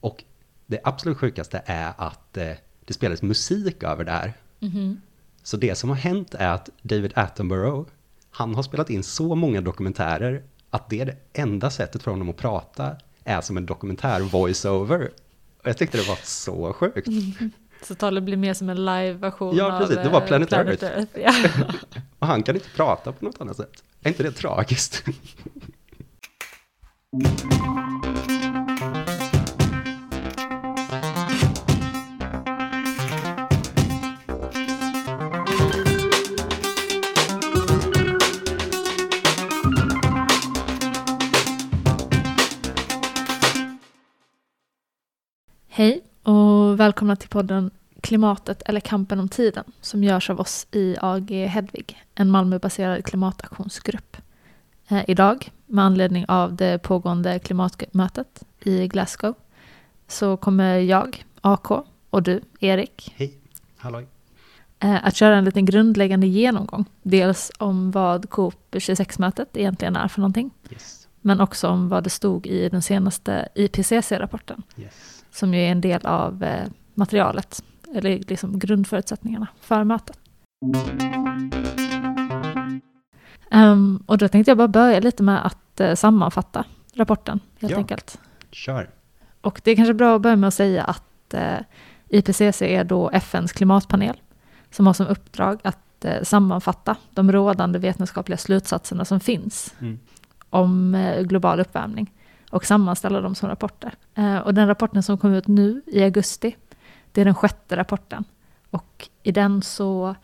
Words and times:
Och 0.00 0.24
det 0.66 0.80
absolut 0.84 1.18
sjukaste 1.18 1.62
är 1.66 1.92
att 1.96 2.36
eh, 2.36 2.52
det 2.84 2.92
spelas 2.92 3.22
musik 3.22 3.82
över 3.82 4.04
det 4.04 4.12
här. 4.12 4.32
Mhm. 4.58 5.00
Så 5.42 5.56
det 5.56 5.74
som 5.74 5.90
har 5.90 5.96
hänt 5.96 6.34
är 6.34 6.48
att 6.48 6.70
David 6.82 7.12
Attenborough, 7.14 7.90
han 8.30 8.54
har 8.54 8.62
spelat 8.62 8.90
in 8.90 9.02
så 9.02 9.34
många 9.34 9.60
dokumentärer 9.60 10.42
att 10.70 10.90
det 10.90 11.00
är 11.00 11.06
det 11.06 11.16
enda 11.32 11.70
sättet 11.70 12.02
för 12.02 12.10
honom 12.10 12.30
att 12.30 12.36
prata 12.36 12.96
är 13.24 13.40
som 13.40 13.56
en 13.56 13.66
dokumentär 13.66 14.20
voice-over. 14.20 15.10
Och 15.58 15.68
jag 15.68 15.78
tyckte 15.78 15.98
det 15.98 16.08
var 16.08 16.18
så 16.22 16.72
sjukt. 16.72 17.08
Så 17.82 17.94
talet 17.94 18.22
blir 18.22 18.36
mer 18.36 18.54
som 18.54 18.68
en 18.68 18.84
live-version 18.84 19.56
Ja, 19.56 19.78
precis. 19.78 19.96
Det 19.96 20.08
var 20.08 20.20
eh, 20.20 20.26
Planet 20.26 20.52
Earth. 20.52 20.84
Ja. 21.14 21.34
Och 22.18 22.26
han 22.26 22.42
kan 22.42 22.54
inte 22.54 22.68
prata 22.76 23.12
på 23.12 23.24
något 23.24 23.40
annat 23.40 23.56
sätt. 23.56 23.84
Är 24.02 24.08
inte 24.08 24.22
det 24.22 24.32
tragiskt? 24.32 25.04
Hej 45.80 46.00
och 46.22 46.80
välkomna 46.80 47.16
till 47.16 47.28
podden 47.28 47.70
Klimatet 48.00 48.62
eller 48.62 48.80
kampen 48.80 49.20
om 49.20 49.28
tiden 49.28 49.64
som 49.80 50.04
görs 50.04 50.30
av 50.30 50.40
oss 50.40 50.66
i 50.70 50.96
AG 51.00 51.30
Hedvig, 51.30 52.02
en 52.14 52.30
Malmöbaserad 52.30 53.04
klimataktionsgrupp. 53.04 54.16
Eh, 54.88 55.04
idag, 55.10 55.50
med 55.66 55.84
anledning 55.84 56.24
av 56.28 56.56
det 56.56 56.82
pågående 56.82 57.38
klimatmötet 57.38 58.42
i 58.60 58.88
Glasgow, 58.88 59.34
så 60.08 60.36
kommer 60.36 60.76
jag, 60.78 61.24
AK, 61.40 61.70
och 62.10 62.22
du, 62.22 62.40
Erik, 62.60 63.12
Hej, 63.16 63.38
halloj. 63.76 64.06
eh, 64.78 65.06
att 65.06 65.16
köra 65.16 65.36
en 65.36 65.44
liten 65.44 65.64
grundläggande 65.64 66.26
genomgång. 66.26 66.84
Dels 67.02 67.52
om 67.58 67.90
vad 67.90 68.30
COP 68.30 68.74
26-mötet 68.74 69.56
egentligen 69.56 69.96
är 69.96 70.08
för 70.08 70.20
någonting, 70.20 70.50
Yes, 70.70 71.08
men 71.20 71.40
också 71.40 71.68
om 71.68 71.88
vad 71.88 72.04
det 72.04 72.10
stod 72.10 72.46
i 72.46 72.68
den 72.68 72.82
senaste 72.82 73.48
IPCC-rapporten. 73.54 74.62
yes. 74.76 75.16
Som 75.30 75.54
ju 75.54 75.60
är 75.60 75.70
en 75.72 75.80
del 75.80 76.06
av 76.06 76.42
eh, 76.44 76.68
materialet, 76.94 77.64
eller 77.94 78.18
liksom 78.28 78.58
grundförutsättningarna 78.58 79.46
för 79.60 79.84
mötet. 79.84 80.18
Ehm, 83.50 84.02
och 84.06 84.18
då 84.18 84.28
tänkte 84.28 84.50
jag 84.50 84.58
bara 84.58 84.68
börja 84.68 85.00
lite 85.00 85.22
med 85.22 85.46
att 85.46 85.80
eh, 85.80 85.94
sammanfatta 85.94 86.64
rapporten, 86.94 87.40
helt 87.60 87.70
Ja. 87.72 87.76
enkelt. 87.78 88.18
Kör. 88.52 88.90
Och 89.40 89.60
det 89.64 89.70
är 89.70 89.76
kanske 89.76 89.94
bra 89.94 90.16
att 90.16 90.22
börja 90.22 90.36
med 90.36 90.48
att 90.48 90.54
säga 90.54 90.84
att 90.84 91.34
eh, 91.34 91.58
IPCC 92.08 92.62
är 92.62 92.84
då 92.84 93.10
FNs 93.10 93.52
klimatpanel, 93.52 94.20
som 94.70 94.86
har 94.86 94.94
som 94.94 95.06
uppdrag 95.06 95.60
att 95.64 96.04
eh, 96.04 96.22
sammanfatta 96.22 96.96
de 97.14 97.32
rådande 97.32 97.78
vetenskapliga 97.78 98.36
slutsatserna 98.36 99.04
som 99.04 99.20
finns 99.20 99.74
Mm. 99.80 99.98
om 100.50 100.96
global 101.24 101.60
uppvärmning 101.60 102.12
och 102.50 102.66
sammanställa 102.66 103.20
dem 103.20 103.34
som 103.34 103.48
rapporter. 103.48 103.94
Eh, 104.14 104.38
och 104.38 104.54
den 104.54 104.66
rapporten 104.66 105.02
som 105.02 105.18
kom 105.18 105.34
ut 105.34 105.46
nu 105.46 105.82
i 105.86 106.02
augusti, 106.02 106.56
det 107.12 107.20
är 107.20 107.24
den 107.24 107.34
sjätte 107.34 107.76
rapporten. 107.76 108.24
Och 108.70 109.08
i 109.22 109.32
den 109.32 109.62
så, 109.62 110.14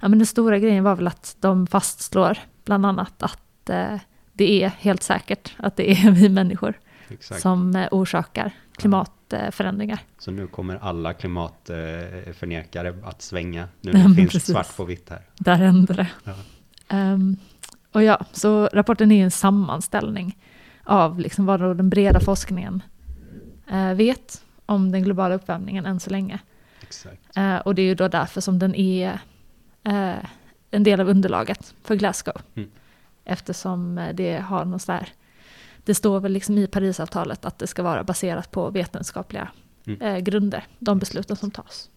ja 0.00 0.08
men 0.08 0.18
den 0.18 0.26
stora 0.26 0.58
grejen 0.58 0.84
var 0.84 0.96
väl 0.96 1.06
att 1.06 1.36
de 1.40 1.66
fastslår 1.66 2.38
bland 2.64 2.86
annat 2.86 3.22
att 3.22 3.70
eh, 3.70 3.96
det 4.32 4.62
är 4.62 4.68
helt 4.68 5.02
säkert 5.02 5.54
att 5.56 5.76
det 5.76 5.90
är 5.90 6.10
vi 6.20 6.28
människor 6.28 6.74
Exakt. 7.08 7.40
som 7.40 7.76
eh, 7.76 7.88
orsakar 7.90 8.52
klimatförändringar. 8.76 9.98
Så 10.18 10.30
nu 10.30 10.46
kommer 10.46 10.76
alla 10.76 11.12
klimatförnekare 11.12 12.94
att 13.04 13.22
svänga 13.22 13.68
nu 13.80 13.90
Ja, 13.90 13.96
när 13.98 14.02
det 14.02 14.08
men 14.08 14.16
finns 14.16 14.32
precis. 14.32 14.52
svart 14.52 14.76
på 14.76 14.84
vitt 14.84 15.10
här. 15.10 15.22
Där 15.38 15.54
hände 15.54 15.94
det. 15.94 16.08
Ja. 16.24 16.34
Ehm, 16.88 17.36
och 17.92 18.02
ja, 18.02 18.20
så 18.32 18.66
rapporten 18.72 19.12
är 19.12 19.24
en 19.24 19.30
sammanställning 19.30 20.38
av 20.84 21.20
liksom 21.20 21.46
vad 21.46 21.60
den 21.76 21.90
breda 21.90 22.20
forskningen 22.20 22.82
eh, 23.70 23.94
vet 23.94 24.44
om 24.66 24.92
den 24.92 25.02
globala 25.02 25.34
uppvärmningen 25.34 25.86
än 25.86 26.00
så 26.00 26.10
länge. 26.10 26.38
Eh, 27.36 27.56
och 27.56 27.74
det 27.74 27.82
är 27.82 27.86
ju 27.86 27.94
då 27.94 28.08
därför 28.08 28.40
som 28.40 28.58
den 28.58 28.74
är 28.74 29.20
eh, 29.84 30.24
en 30.70 30.82
del 30.82 31.00
av 31.00 31.08
underlaget 31.08 31.74
för 31.82 31.94
Glasgow. 31.94 32.40
Mm. 32.54 32.70
Eftersom 33.24 34.08
det 34.14 34.38
har 34.38 34.64
någon 34.64 34.80
sån 34.80 34.94
där, 34.94 35.08
det 35.84 35.94
står 35.94 36.20
väl 36.20 36.32
liksom 36.32 36.58
i 36.58 36.66
Parisavtalet 36.66 37.44
att 37.44 37.58
det 37.58 37.66
ska 37.66 37.82
vara 37.82 38.04
baserat 38.04 38.50
på 38.50 38.70
vetenskapliga 38.70 39.48
Mm. 39.86 40.24
grunder, 40.24 40.64
de 40.78 40.98
besluten 40.98 41.36
som 41.36 41.50
tas. 41.50 41.90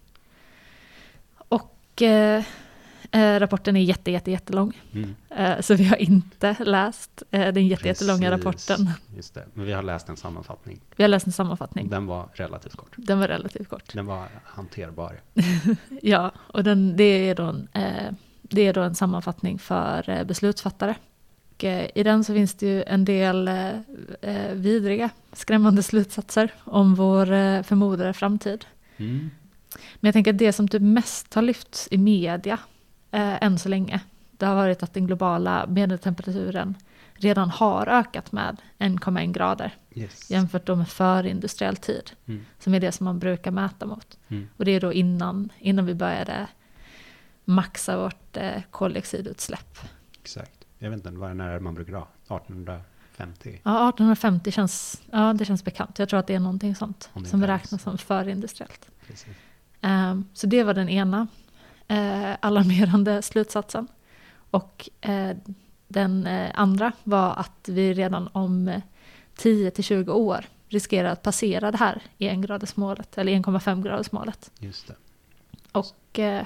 Och 1.36 2.02
eh, 3.12 3.40
rapporten 3.40 3.76
är 3.76 3.82
jätte, 3.82 4.12
jätte, 4.12 4.32
jättelång. 4.32 4.82
Mm. 4.94 5.16
Eh, 5.30 5.62
så 5.62 5.76
vi 5.76 5.84
har 5.84 5.98
inte 5.98 6.56
läst 6.60 7.24
eh, 7.32 7.54
den 7.54 7.68
jätte, 7.68 7.88
jättelånga 7.88 8.32
rapporten. 8.32 8.90
Just 9.16 9.34
det, 9.34 9.46
men 9.54 9.66
vi 9.66 9.74
har 9.74 9.84
läst 9.84 10.10
en 10.10 10.18
sammanfattning. 10.18 10.82
Vi 10.96 11.04
har 11.04 11.08
läst 11.08 11.28
en 11.28 11.34
sammanfattning. 11.34 11.90
Den 11.90 12.06
var 12.06 12.30
relativt 12.34 12.76
kort. 12.76 12.94
Den 12.96 13.20
var 13.20 13.28
relativt 13.28 13.70
kort. 13.70 13.94
Den 13.94 14.06
var 14.06 14.28
hanterbar. 14.44 15.22
Ja, 16.02 16.32
och 16.38 16.64
den, 16.64 16.98
det, 16.98 17.04
är 17.04 17.36
då 17.36 17.44
en, 17.44 17.68
eh, 17.74 18.14
det 18.42 18.62
är 18.62 18.74
då 18.74 18.82
en 18.82 18.96
sammanfattning 18.96 19.60
för 19.60 20.10
eh, 20.10 20.24
beslutsfattare. 20.24 20.96
Och, 21.56 21.64
I 21.64 22.04
den 22.04 22.24
så 22.24 22.34
finns 22.34 22.54
det 22.54 22.66
ju 22.66 22.84
en 22.84 23.06
del 23.06 23.50
vidriga, 24.54 25.10
skrämmande 25.34 25.84
slutsatser 25.84 26.54
om 26.64 26.96
vår 26.96 27.64
förmodade 27.64 28.14
framtid. 28.14 28.66
Mm. 28.98 29.30
Men 29.96 30.08
jag 30.08 30.14
tänker 30.14 30.34
att 30.34 30.38
det 30.38 30.54
som 30.54 30.68
typ 30.68 30.82
mest 30.82 31.34
har 31.34 31.42
lyfts 31.42 31.88
i 31.92 31.98
media 31.98 32.60
eh, 33.16 33.44
än 33.44 33.60
så 33.60 33.70
länge, 33.70 34.00
det 34.32 34.46
har 34.46 34.56
varit 34.56 34.84
att 34.84 34.94
den 34.94 35.08
globala 35.08 35.66
medeltemperaturen 35.68 36.76
redan 37.14 37.50
har 37.50 37.88
ökat 37.88 38.32
med 38.32 38.58
1,1 38.80 39.32
grader 39.32 39.76
Yes. 39.98 40.32
jämfört 40.32 40.68
med 40.68 40.90
förindustriell 40.90 41.76
tid, 41.76 42.12
Mm. 42.26 42.46
som 42.60 42.74
är 42.74 42.80
det 42.80 42.92
som 42.92 43.04
man 43.06 43.20
brukar 43.20 43.52
mäta 43.52 43.86
mot. 43.86 44.18
Mm. 44.28 44.50
Och 44.58 44.66
det 44.66 44.72
är 44.72 44.82
då 44.82 44.94
innan, 44.94 45.50
innan 45.60 45.86
vi 45.86 45.94
började 45.94 46.48
maxa 47.46 47.98
vårt 47.98 48.38
eh, 48.38 48.62
koldioxidutsläpp. 48.72 49.78
Exakt. 50.22 50.66
Jag 50.80 50.90
vet 50.90 50.98
inte, 50.98 51.10
vad 51.12 51.30
är 51.32 51.34
det 51.36 51.44
när 51.44 51.60
man 51.60 51.74
brukar 51.74 51.94
ha? 51.94 52.08
1850? 52.28 53.62
Ja, 53.64 53.90
1850 53.90 54.52
känns, 54.52 55.02
ja, 55.12 55.34
det 55.34 55.46
känns 55.46 55.64
bekant. 55.64 56.00
Jag 56.00 56.10
tror 56.10 56.20
att 56.20 56.28
det 56.28 56.36
är 56.36 56.40
någonting 56.40 56.76
sånt 56.76 57.10
som 57.26 57.48
räknas 57.48 57.82
som 57.82 57.98
förindustriellt. 57.98 58.88
Ehm, 59.82 60.26
så 60.34 60.48
det 60.48 60.64
var 60.64 60.74
den 60.74 60.90
ena 60.90 61.28
eh, 61.88 62.32
alarmerande 62.40 63.22
slutsatsen. 63.22 63.88
Och 64.52 64.90
eh, 65.02 65.38
den 65.88 66.28
eh, 66.28 66.52
andra 66.54 66.92
var 67.04 67.34
att 67.36 67.70
vi 67.70 67.94
redan 67.94 68.30
om 68.32 68.68
eh, 68.68 68.82
10-20 69.38 70.10
år 70.10 70.46
riskerar 70.68 71.10
att 71.10 71.22
passera 71.24 71.72
det 71.72 71.78
här 71.78 72.02
1-gradersmålet, 72.18 73.18
eller 73.18 73.32
1,5-gradersmålet. 73.32 74.52
Just 74.60 74.88
det. 74.88 74.96
Och 75.72 76.20
eh, 76.20 76.46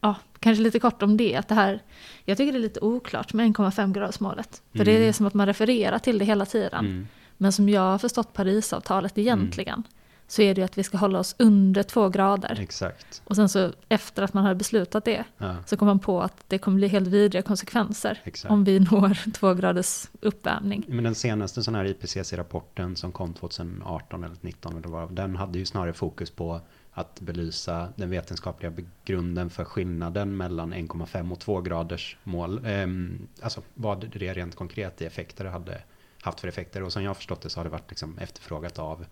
ja, 0.00 0.14
kanske 0.38 0.62
lite 0.62 0.78
kort 0.78 1.02
om 1.02 1.16
det, 1.16 1.36
att 1.36 1.48
det 1.48 1.54
här, 1.54 1.82
jag 2.24 2.36
tycker 2.36 2.52
det 2.52 2.58
är 2.58 2.60
lite 2.60 2.80
oklart 2.80 3.32
med 3.32 3.46
1,5-gradersmålet. 3.56 4.62
För 4.72 4.84
det 4.84 4.90
är 4.92 4.96
Mm. 4.96 5.06
det 5.06 5.12
som 5.12 5.26
att 5.26 5.34
man 5.34 5.46
refererar 5.46 5.98
till 5.98 6.18
det 6.18 6.24
hela 6.24 6.46
tiden. 6.46 6.84
Mm. 6.86 7.06
Men 7.36 7.52
som 7.52 7.68
jag 7.68 7.80
har 7.80 7.98
förstått 7.98 8.32
Parisavtalet 8.32 9.18
egentligen, 9.18 9.82
så 10.30 10.42
är 10.42 10.54
det 10.54 10.60
ju 10.60 10.64
att 10.64 10.78
vi 10.78 10.82
ska 10.82 10.98
hålla 10.98 11.18
oss 11.18 11.34
under 11.38 11.82
två 11.82 12.08
grader. 12.08 12.58
Exakt. 12.60 13.22
Och 13.24 13.36
sen 13.36 13.48
så 13.48 13.72
efter 13.88 14.22
att 14.22 14.34
man 14.34 14.44
har 14.44 14.54
beslutat 14.54 15.04
det, 15.04 15.24
Ja, 15.38 15.56
så 15.66 15.76
kom 15.76 15.86
man 15.86 15.98
på 15.98 16.22
att 16.22 16.44
det 16.48 16.58
kommer 16.58 16.76
bli 16.76 16.88
helt 16.88 17.06
vidriga 17.06 17.42
konsekvenser 17.42 18.20
exakt. 18.24 18.52
om 18.52 18.64
vi 18.64 18.80
når 18.80 19.32
två 19.32 19.54
graders 19.54 20.06
uppvärmning. 20.20 20.84
Men 20.88 21.04
den 21.04 21.14
senaste 21.14 21.62
sån 21.62 21.74
här 21.74 21.84
IPCC-rapporten 21.84 22.96
som 22.96 23.12
kom 23.12 23.34
2018 23.34 24.24
eller 24.24 24.34
2019, 24.34 24.76
eller 24.76 24.88
vad, 24.88 25.12
den 25.12 25.36
hade 25.36 25.58
ju 25.58 25.66
snarare 25.66 25.92
fokus 25.92 26.30
på 26.30 26.60
att 26.92 27.20
belysa 27.20 27.88
den 27.96 28.10
vetenskapliga 28.10 28.72
grunden 29.04 29.50
för 29.50 29.64
skillnaden 29.64 30.36
mellan 30.36 30.74
1,5 30.74 31.32
och 31.32 31.40
2 31.40 31.60
graders 31.60 32.16
mål. 32.24 32.60
Ehm, 32.66 33.28
alltså 33.42 33.62
vad 33.74 34.10
det 34.10 34.34
rent 34.34 34.54
konkret 34.54 35.02
i 35.02 35.04
effekter 35.04 35.44
hade 35.44 35.82
haft 36.22 36.40
för 36.40 36.48
effekter. 36.48 36.82
Och 36.82 36.92
som 36.92 37.02
jag 37.02 37.10
har 37.10 37.14
förstått 37.14 37.42
det 37.42 37.50
så 37.50 37.60
har 37.60 37.64
det 37.64 37.70
varit 37.70 37.90
liksom 37.90 38.18
efterfrågat 38.18 38.78
av 38.78 39.06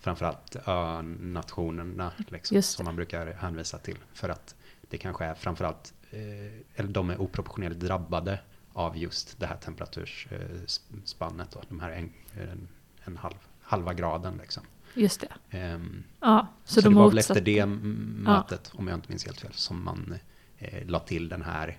framförallt 0.00 0.56
ö-nationerna 0.66 2.12
liksom, 2.28 2.54
som 2.76 2.84
man 2.84 2.96
brukar 2.96 3.26
hänvisa 3.26 3.78
till. 3.78 3.98
För 4.12 4.28
att 4.28 4.54
det 4.90 4.98
kanske 4.98 5.24
är 5.24 5.34
framförallt, 5.34 5.94
eh, 6.10 6.20
eller 6.74 6.88
de 6.88 7.10
är 7.10 7.20
oproportionerligt 7.20 7.80
drabbade 7.80 8.40
av 8.72 8.96
just 8.96 9.40
det 9.40 9.46
här 9.46 9.56
temperaturspannet. 9.56 11.50
Då, 11.50 11.62
de 11.68 11.80
här 11.80 11.90
en, 11.90 12.12
en, 12.36 12.68
en 13.04 13.16
halv, 13.16 13.34
halva 13.62 13.94
graden 13.94 14.36
liksom. 14.42 14.62
Just 14.94 15.20
det. 15.20 15.58
Ehm, 15.58 16.04
Ja, 16.20 16.46
så, 16.64 16.74
så 16.74 16.80
de 16.80 16.94
det 16.94 17.00
var 17.00 17.08
väl 17.08 17.18
efter 17.18 17.40
det 17.40 17.66
mötet, 17.66 18.70
om 18.74 18.88
jag 18.88 18.94
inte 18.96 19.08
minns 19.08 19.24
helt 19.26 19.40
fel, 19.40 19.52
som 19.52 19.84
man 19.84 20.14
eh, 20.58 20.86
la 20.86 20.98
till 21.00 21.28
den 21.28 21.42
här 21.42 21.78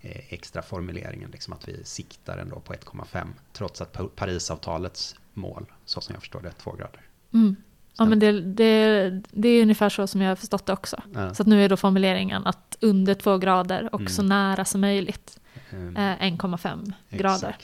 eh, 0.00 0.32
extra 0.32 0.62
formuleringen, 0.62 1.30
liksom 1.30 1.52
att 1.52 1.68
vi 1.68 1.84
siktar 1.84 2.38
ändå 2.38 2.60
på 2.60 2.72
1,5, 2.72 3.26
trots 3.52 3.80
att 3.80 3.92
Pa- 3.92 4.08
Parisavtalets 4.16 5.14
mål, 5.34 5.66
så 5.84 6.00
som 6.00 6.12
jag 6.12 6.22
förstår 6.22 6.40
det, 6.40 6.48
är 6.48 6.52
två 6.52 6.72
grader. 6.72 7.00
Mm. 7.36 7.56
Ja, 7.98 8.04
men 8.04 8.18
det, 8.18 8.40
det, 8.40 9.10
det 9.30 9.48
är 9.48 9.62
ungefär 9.62 9.88
så 9.88 10.06
som 10.06 10.20
jag 10.20 10.28
har 10.30 10.36
förstått 10.36 10.66
det 10.66 10.72
också. 10.72 11.02
Ja. 11.14 11.34
Så 11.34 11.42
att 11.42 11.46
nu 11.46 11.64
är 11.64 11.68
då 11.68 11.76
formuleringen 11.76 12.46
att 12.46 12.76
under 12.80 13.14
två 13.14 13.38
grader 13.38 13.88
och 13.94 14.00
Mm. 14.00 14.12
så 14.12 14.22
nära 14.22 14.64
som 14.64 14.80
möjligt 14.80 15.40
Ehm, 15.70 15.96
eh, 15.96 16.22
1,5 16.22 16.92
grader. 17.10 17.56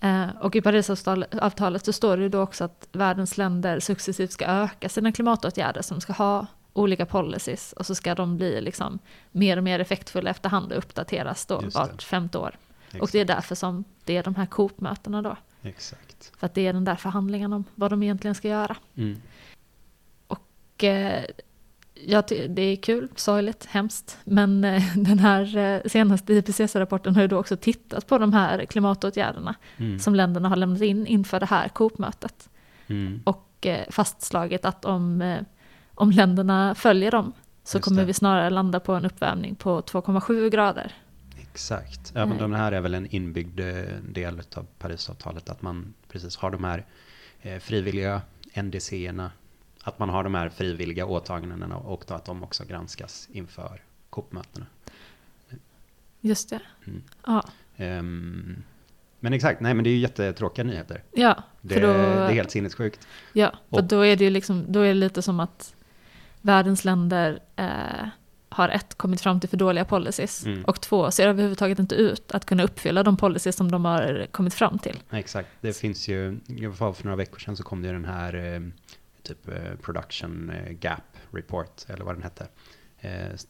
Eh, 0.00 0.28
och 0.40 0.56
i 0.56 0.60
Parisavtalet 0.60 1.84
så 1.84 1.92
står 1.92 2.16
det 2.16 2.22
ju 2.22 2.28
då 2.28 2.40
också 2.40 2.64
att 2.64 2.88
världens 2.92 3.38
länder 3.38 3.80
successivt 3.80 4.32
ska 4.32 4.44
öka 4.44 4.88
sina 4.88 5.12
klimatåtgärder 5.12 5.82
som 5.82 6.00
ska 6.00 6.12
ha 6.12 6.46
olika 6.72 7.06
policies 7.06 7.72
och 7.72 7.86
så 7.86 7.94
ska 7.94 8.14
de 8.14 8.36
bli 8.36 8.60
liksom 8.60 8.98
mer 9.30 9.56
och 9.56 9.64
mer 9.64 9.78
effektfulla 9.80 10.30
efterhand 10.30 10.72
och 10.72 10.78
uppdateras 10.78 11.46
då 11.46 11.62
vart 11.74 12.02
femte 12.02 12.38
år. 12.38 12.56
Och 12.88 12.94
Exakt. 12.94 13.12
det 13.12 13.20
är 13.20 13.24
därför 13.24 13.54
som 13.54 13.84
det 14.04 14.16
är 14.16 14.22
de 14.22 14.34
här 14.34 14.46
COP-mötena 14.46 15.22
då. 15.22 15.36
Exakt. 15.62 16.32
För 16.38 16.46
att 16.46 16.54
det 16.54 16.66
är 16.66 16.72
den 16.72 16.84
där 16.84 16.96
förhandlingen 16.96 17.52
om 17.52 17.64
vad 17.74 17.90
de 17.90 18.02
egentligen 18.02 18.34
ska 18.34 18.48
göra. 18.48 18.76
Mm. 18.96 19.20
Och 20.26 20.84
eh, 20.84 21.24
ja, 21.94 22.22
det 22.48 22.62
är 22.62 22.76
kul, 22.76 23.08
sorgligt, 23.16 23.66
hemskt. 23.66 24.18
Men 24.24 24.64
eh, 24.64 24.82
den 24.96 25.18
här 25.18 25.56
eh, 25.56 25.80
senaste 25.86 26.32
IPCC-rapporten 26.34 27.14
har 27.14 27.22
ju 27.22 27.28
då 27.28 27.38
också 27.38 27.56
tittat 27.56 28.06
på 28.06 28.18
de 28.18 28.32
här 28.32 28.64
klimatåtgärderna 28.64 29.54
Mm. 29.76 29.98
som 29.98 30.14
länderna 30.14 30.48
har 30.48 30.56
lämnat 30.56 30.82
in 30.82 31.06
inför 31.06 31.40
det 31.40 31.46
här 31.46 31.68
COP-mötet. 31.68 32.48
Mm. 32.86 33.22
Och 33.24 33.66
fastslagit 33.90 34.64
att 34.64 34.84
om, 34.84 35.36
om 35.94 36.10
länderna 36.10 36.74
följer 36.74 37.10
dem 37.10 37.32
så 37.64 37.76
Just 37.78 37.84
kommer 37.84 38.00
det. 38.00 38.06
vi 38.06 38.12
snarare 38.12 38.50
landa 38.50 38.80
på 38.80 38.92
en 38.94 39.04
uppvärmning 39.04 39.54
på 39.54 39.80
2,7 39.80 40.50
grader. 40.50 40.92
Exakt. 41.52 42.12
Ja, 42.14 42.20
men 42.20 42.28
Nej. 42.28 42.38
den 42.38 42.54
här 42.54 42.72
är 42.72 42.80
väl 42.80 42.94
en 42.94 43.06
inbyggd 43.06 43.60
eh, 43.60 43.82
del 44.08 44.40
av 44.56 44.66
Parisavtalet. 44.78 45.48
Att 45.48 45.62
man 45.62 45.94
precis 46.08 46.36
har 46.36 46.50
de 46.50 46.64
här 46.64 46.84
eh, 47.42 47.58
frivilliga 47.58 48.22
NDC-erna. 48.62 49.30
Att 49.82 49.98
man 49.98 50.08
har 50.08 50.24
de 50.24 50.34
här 50.34 50.48
frivilliga 50.48 51.06
åtagandena 51.06 51.76
och 51.76 52.10
att 52.10 52.24
de 52.24 52.42
också 52.42 52.64
granskas 52.64 53.28
inför 53.32 53.80
COP-mötena. 54.10 54.66
Just 56.20 56.50
det. 56.50 56.60
Mm. 56.86 57.02
Ja, 57.26 57.44
Ehm, 57.76 58.62
men 59.20 59.32
exakt, 59.32 59.60
nej 59.60 59.74
men 59.74 59.84
det 59.84 59.90
är 59.90 59.94
ju 59.94 59.98
jättetråkiga 59.98 60.64
nyheter. 60.64 61.02
ja 61.12 61.42
Det, 61.60 61.80
då, 61.80 61.86
det 61.86 61.94
är 61.94 62.28
helt 62.32 62.50
sinnessjukt. 62.50 63.08
ja, 63.32 63.52
för 63.70 63.76
och- 63.76 63.84
då 63.84 64.00
är 64.06 64.16
det 64.16 64.24
ju 64.24 64.30
liksom, 64.30 64.64
då 64.72 64.80
är 64.80 64.88
det 64.88 64.94
lite 64.94 65.22
som 65.22 65.40
att 65.40 65.74
världens 66.40 66.84
länder 66.84 67.40
eh, 67.56 68.08
har 68.52 68.68
ett, 68.68 68.94
kommit 68.94 69.20
fram 69.20 69.40
till 69.40 69.48
för 69.48 69.56
dåliga 69.56 69.84
policies 69.84 70.46
Mm. 70.46 70.64
och 70.64 70.80
två, 70.80 71.10
ser 71.10 71.28
överhuvudtaget 71.28 71.78
inte 71.78 71.94
ut 71.94 72.32
att 72.32 72.44
kunna 72.44 72.62
uppfylla 72.62 73.02
de 73.02 73.16
policies 73.16 73.56
som 73.56 73.70
de 73.70 73.84
har 73.84 74.26
kommit 74.30 74.54
fram 74.54 74.78
till. 74.78 75.02
Exakt, 75.10 75.48
det 75.60 75.76
finns 75.76 76.08
ju, 76.08 76.40
för 76.74 77.04
några 77.04 77.16
veckor 77.16 77.38
sedan 77.38 77.56
så 77.56 77.62
kom 77.62 77.82
det 77.82 77.88
ju 77.88 77.94
den 77.94 78.04
här 78.04 78.34
eh, 78.34 78.60
typ 79.22 79.48
eh, 79.48 79.74
production 79.82 80.50
eh, 80.50 80.72
gap 80.72 81.16
report, 81.30 81.84
eller 81.88 82.04
vad 82.04 82.14
den 82.14 82.22
hette. 82.22 82.46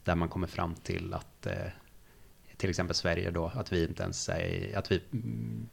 Där 0.04 0.14
man 0.14 0.28
kommer 0.28 0.46
fram 0.46 0.74
till 0.74 1.14
att 1.14 1.46
till 2.56 2.70
exempel 2.70 2.94
Sverige 2.94 3.30
då, 3.30 3.52
att 3.54 3.72
vi 3.72 3.84
inte 3.86 4.02
ens 4.02 4.28
är, 4.28 4.78
att 4.78 4.92
vi 4.92 5.02
mm, 5.12 5.68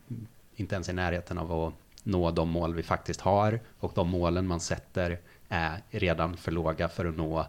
inte 0.56 0.76
ens 0.76 0.88
är 0.90 0.94
i 0.94 0.96
närheten 0.96 1.38
av 1.38 1.52
att 1.52 1.74
nå 2.04 2.32
de 2.32 2.50
mål 2.50 2.74
vi 2.74 2.84
faktiskt 2.84 3.22
har 3.22 3.60
och 3.80 3.92
de 3.96 4.10
målen 4.10 4.48
man 4.48 4.60
sätter 4.60 5.20
är 5.50 5.84
redan 5.90 6.38
för 6.38 6.52
låga 6.52 6.90
för 6.90 7.06
att 7.06 7.18
nå 7.18 7.46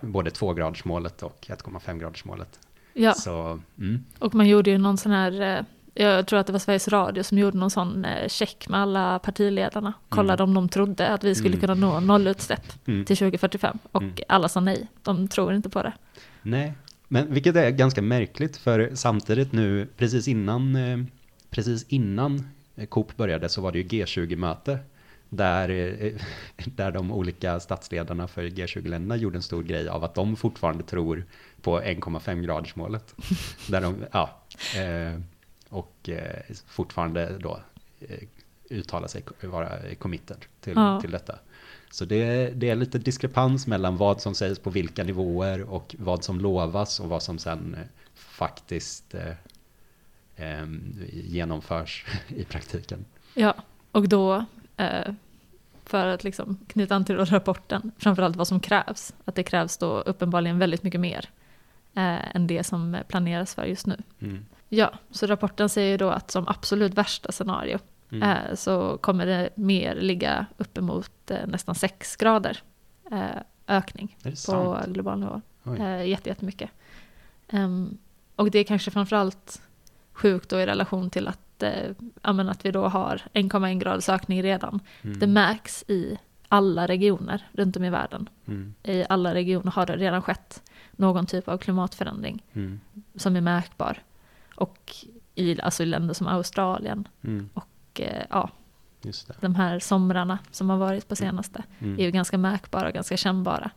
både 0.00 0.30
tvågradersmålet 0.30 1.22
och 1.22 1.46
1,5-gradersmålet. 1.48 2.58
Ja, 2.92 3.14
Så, 3.14 3.60
mm, 3.78 4.04
och 4.18 4.34
man 4.34 4.48
gjorde 4.48 4.70
ju 4.70 4.78
någon 4.78 4.96
sån 4.96 5.12
här, 5.12 5.40
eh, 5.40 5.64
jag 6.04 6.26
tror 6.26 6.38
att 6.38 6.46
det 6.46 6.52
var 6.52 6.60
Sveriges 6.60 6.88
Radio 6.88 7.22
som 7.22 7.38
gjorde 7.38 7.58
någon 7.58 7.70
sån 7.70 8.04
eh, 8.04 8.28
check 8.28 8.68
med 8.68 8.80
alla 8.80 9.18
partiledarna. 9.18 9.92
Kollade 10.08 10.42
om 10.42 10.54
de 10.54 10.68
trodde 10.68 11.08
att 11.08 11.24
vi 11.24 11.34
skulle 11.34 11.56
Mm. 11.56 11.60
kunna 11.60 11.74
nå 11.74 12.00
nollutsläpp 12.00 12.86
mm. 12.86 13.04
till 13.04 13.16
2045. 13.16 13.78
Och 13.92 14.02
Mm. 14.02 14.14
alla 14.28 14.48
sa 14.48 14.60
nej, 14.60 14.88
de 15.02 15.28
tror 15.28 15.54
inte 15.54 15.70
på 15.70 15.82
det. 15.82 15.92
Nej, 16.42 16.72
men 17.08 17.34
vilket 17.34 17.56
är 17.56 17.70
ganska 17.70 18.02
märkligt 18.02 18.56
för 18.56 18.90
samtidigt 18.94 19.52
nu 19.52 19.88
precis 19.96 20.28
innan, 20.28 20.76
eh, 20.76 20.98
precis 21.50 21.84
innan 21.88 22.48
COP 22.88 23.16
började 23.16 23.48
så 23.48 23.60
var 23.60 23.72
det 23.72 23.78
ju 23.78 23.84
G20-möte 23.84 24.78
där, 25.36 25.68
eh, 25.68 26.12
där 26.64 26.92
de 26.92 27.12
olika 27.12 27.60
statsledarna 27.60 28.28
för 28.28 28.42
G20-länderna 28.42 29.16
gjorde 29.16 29.38
en 29.38 29.42
stor 29.42 29.62
grej 29.62 29.88
av 29.88 30.04
att 30.04 30.14
de 30.14 30.36
fortfarande 30.36 30.84
tror 30.84 31.24
på 31.62 31.80
1,5-gradersmålet. 31.80 33.14
där 33.68 33.80
de, 33.80 34.04
ja, 34.12 34.40
eh, 34.76 35.20
och 35.68 36.08
eh, 36.08 36.54
fortfarande 36.66 37.38
då 37.38 37.60
uttala 38.70 39.08
sig, 39.08 39.22
vara 39.40 39.94
committed 39.98 40.44
till, 40.60 40.72
Ja. 40.76 41.00
till 41.00 41.10
detta. 41.10 41.38
Så 41.90 42.04
det, 42.04 42.50
det 42.54 42.70
är 42.70 42.74
lite 42.76 42.98
diskrepans 42.98 43.66
mellan 43.66 43.96
vad 43.96 44.20
som 44.20 44.34
sägs 44.34 44.58
på 44.58 44.70
vilka 44.70 45.04
nivåer 45.04 45.62
och 45.62 45.96
vad 45.98 46.24
som 46.24 46.40
lovas 46.40 47.00
och 47.00 47.08
vad 47.08 47.22
som 47.22 47.38
sen 47.38 47.76
faktiskt 48.14 49.14
eh, 49.14 50.64
genomförs 51.12 52.06
i 52.28 52.44
praktiken. 52.44 53.04
Ja, 53.34 53.54
och 53.92 54.08
då, 54.08 54.44
för 55.84 56.06
att 56.06 56.24
liksom 56.24 56.58
knyta 56.66 56.94
an 56.94 57.04
till 57.04 57.16
rapporten, 57.24 57.92
framförallt 57.98 58.36
vad 58.36 58.48
som 58.48 58.60
krävs. 58.60 59.14
Att 59.24 59.34
det 59.34 59.42
krävs 59.42 59.78
då 59.78 60.00
uppenbarligen 60.00 60.58
väldigt 60.58 60.82
mycket 60.82 61.00
mer 61.00 61.30
eh, 61.94 62.36
än 62.36 62.46
det 62.46 62.64
som 62.64 62.96
planeras 63.08 63.54
för 63.54 63.64
just 63.64 63.86
nu. 63.86 63.96
Mm. 64.20 64.46
Ja, 64.68 64.92
så 65.10 65.26
rapporten 65.26 65.68
säger 65.68 65.90
ju 65.90 65.96
då 65.96 66.10
att 66.10 66.30
som 66.30 66.48
absolut 66.48 66.94
värsta 66.94 67.32
scenario 67.32 67.78
Mm. 68.10 68.22
eh, 68.22 68.54
så 68.54 68.98
kommer 68.98 69.26
det 69.26 69.50
mer 69.54 69.94
ligga 69.94 70.46
uppemot 70.56 71.30
eh, 71.30 71.46
nästan 71.46 71.74
6 71.74 72.16
grader 72.16 72.58
eh, 73.10 73.40
ökning 73.66 74.16
på 74.22 74.36
sant? 74.36 74.86
global 74.86 75.20
nivå. 75.20 75.40
Eh, 75.78 76.06
jätte, 76.06 76.28
jättemycket. 76.28 76.70
Ehm, 77.48 77.98
och 78.36 78.50
det 78.50 78.58
är 78.58 78.64
kanske 78.64 78.90
framförallt 78.90 79.62
sjukt 80.12 80.48
då 80.48 80.60
i 80.60 80.66
relation 80.66 81.10
till 81.10 81.28
att, 81.28 81.40
eh, 81.62 81.90
ja, 82.22 82.32
men 82.32 82.48
att 82.48 82.64
vi 82.64 82.70
då 82.70 82.88
har 82.88 83.22
1,1 83.32 83.78
graders 83.78 84.08
ökning 84.08 84.42
redan. 84.42 84.80
Mm. 85.02 85.18
Det 85.18 85.26
märks 85.26 85.84
i 85.88 86.18
alla 86.48 86.86
regioner 86.88 87.46
runt 87.52 87.76
om 87.76 87.84
i 87.84 87.90
världen. 87.90 88.28
Mm. 88.46 88.74
I 88.82 89.04
alla 89.08 89.34
regioner 89.34 89.70
har 89.70 89.86
det 89.86 89.96
redan 89.96 90.22
skett 90.22 90.62
någon 90.92 91.26
typ 91.26 91.48
av 91.48 91.58
klimatförändring 91.58 92.42
Mm. 92.52 92.80
som 93.16 93.36
är 93.36 93.40
märkbar. 93.40 93.98
Och 94.54 94.94
i, 95.34 95.60
alltså 95.60 95.82
i 95.82 95.86
länder 95.86 96.14
som 96.14 96.26
Australien 96.26 97.08
Mm. 97.24 97.48
och 97.54 98.00
eh, 98.00 98.22
ja, 98.30 98.50
de 99.40 99.54
här 99.54 99.78
somrarna 99.78 100.38
som 100.50 100.70
har 100.70 100.76
varit 100.76 101.08
på 101.08 101.16
senaste 101.16 101.62
Mm. 101.78 101.98
är 101.98 102.04
ju 102.04 102.10
ganska 102.10 102.38
märkbara 102.38 102.86
och 102.88 102.94
ganska 102.94 103.16
kännbara 103.16 103.70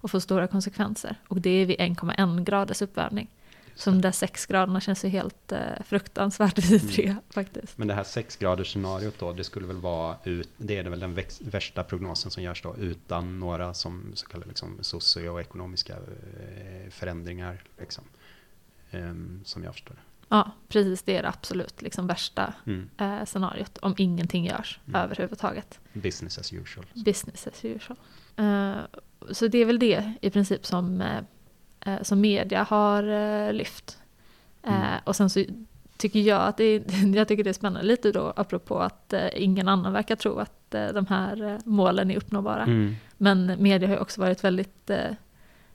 och 0.00 0.10
får 0.10 0.20
stora 0.20 0.46
konsekvenser. 0.46 1.16
Och 1.28 1.40
det 1.40 1.50
är 1.50 1.66
vid 1.66 1.76
1,1 1.80 2.44
graders 2.44 2.82
uppvärmning. 2.82 3.28
Så 3.74 3.90
de 3.90 4.00
där 4.00 4.12
6 4.12 4.46
graderna 4.46 4.80
känns 4.80 5.04
ju 5.04 5.08
helt 5.08 5.52
eh, 5.52 5.60
fruktansvärt 5.84 6.58
vidriga 6.58 7.10
Mm. 7.10 7.22
faktiskt. 7.30 7.78
Men 7.78 7.88
det 7.88 7.94
här 7.94 8.04
6 8.04 8.38
scenariot 8.64 9.14
då, 9.18 9.32
det 9.32 9.44
skulle 9.44 9.66
väl 9.66 9.76
vara 9.76 10.16
ut, 10.24 10.48
det 10.56 10.78
är 10.78 10.84
väl 10.84 11.00
den 11.00 11.14
väx, 11.14 11.40
värsta 11.40 11.84
prognosen 11.84 12.30
som 12.30 12.42
görs 12.42 12.62
då 12.62 12.76
utan 12.78 13.40
några 13.40 13.74
som 13.74 14.12
så 14.14 14.26
kallade 14.26 14.48
liksom 14.48 14.78
socioekonomiska 14.80 15.92
eh, 15.94 16.90
förändringar 16.90 17.62
liksom. 17.78 18.04
Ehm, 18.90 19.40
som 19.44 19.64
jag 19.64 19.72
förstår 19.72 19.94
det. 19.94 20.00
Ja, 20.28 20.50
precis 20.68 21.02
det 21.02 21.16
är 21.16 21.22
det 21.22 21.28
absolut 21.28 21.82
liksom 21.82 22.06
värsta 22.06 22.54
Mm. 22.66 22.90
eh, 22.98 23.24
scenariot 23.24 23.78
om 23.78 23.94
ingenting 23.98 24.46
görs 24.46 24.80
Mm. 24.88 25.00
överhuvudtaget. 25.00 25.78
Business 25.92 26.38
as 26.38 26.52
usual. 26.52 26.86
Business 26.94 27.46
as 27.46 27.64
usual. 27.64 27.96
Eh, 28.36 28.76
så 29.30 29.46
det 29.48 29.58
är 29.58 29.64
väl 29.64 29.78
det 29.78 30.12
i 30.20 30.30
princip 30.30 30.66
som, 30.66 31.00
eh, 31.00 31.22
eh, 31.86 32.02
som 32.02 32.20
media 32.20 32.62
har 32.62 33.02
eh, 33.02 33.52
lyft. 33.52 33.98
Eh, 34.62 34.72
Mm. 34.74 34.98
Och 35.04 35.16
sen 35.16 35.30
så 35.30 35.44
tycker 35.96 36.20
jag 36.20 36.42
att 36.42 36.56
det 36.56 36.64
är, 36.64 36.82
jag 37.16 37.28
tycker 37.28 37.44
det 37.44 37.50
är 37.50 37.54
spännande 37.54 37.86
lite 37.88 38.12
då 38.12 38.32
apropå 38.36 38.78
att 38.78 39.12
eh, 39.12 39.28
ingen 39.36 39.68
annan 39.68 39.92
verkar 39.92 40.16
tro 40.16 40.38
att 40.38 40.74
eh, 40.74 40.86
de 40.88 41.06
här 41.06 41.58
målen 41.64 42.10
är 42.10 42.16
uppnåbara. 42.16 42.62
Mm. 42.62 42.94
Men 43.16 43.56
media 43.62 43.88
har 43.88 43.94
ju 43.94 44.00
också 44.00 44.20
varit 44.20 44.44
väldigt 44.44 44.90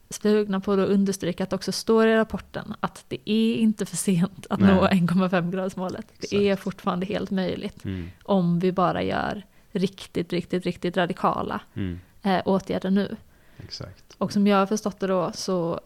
sugna 0.10 0.60
på 0.60 0.72
att 0.72 0.80
understryka 0.90 1.44
att 1.44 1.50
det 1.50 1.56
också 1.56 1.72
står 1.72 2.08
i 2.08 2.16
rapporten 2.16 2.74
att 2.80 3.06
det 3.08 3.18
är 3.30 3.56
inte 3.56 3.86
för 3.86 3.96
sent 3.98 4.48
att 4.50 4.60
Nej. 4.60 4.76
nå 4.76 4.88
1,5 4.88 5.52
gradsmålet. 5.52 6.08
Det 6.08 6.24
Exakt. 6.24 6.34
är 6.42 6.56
fortfarande 6.56 7.06
helt 7.06 7.32
möjligt 7.32 7.86
Mm. 7.86 8.10
om 8.24 8.60
vi 8.60 8.72
bara 8.72 9.04
gör 9.04 9.44
riktigt, 9.72 10.34
riktigt, 10.34 10.64
riktigt 10.66 10.98
radikala 10.98 11.62
Mm. 11.74 12.00
eh, 12.24 12.42
åtgärder 12.46 12.90
nu. 12.90 13.16
Exakt. 13.64 14.16
Och 14.18 14.34
som 14.34 14.48
jag 14.48 14.58
har 14.58 14.66
förstått 14.66 15.00
det 15.00 15.08
då 15.08 15.32
så 15.34 15.80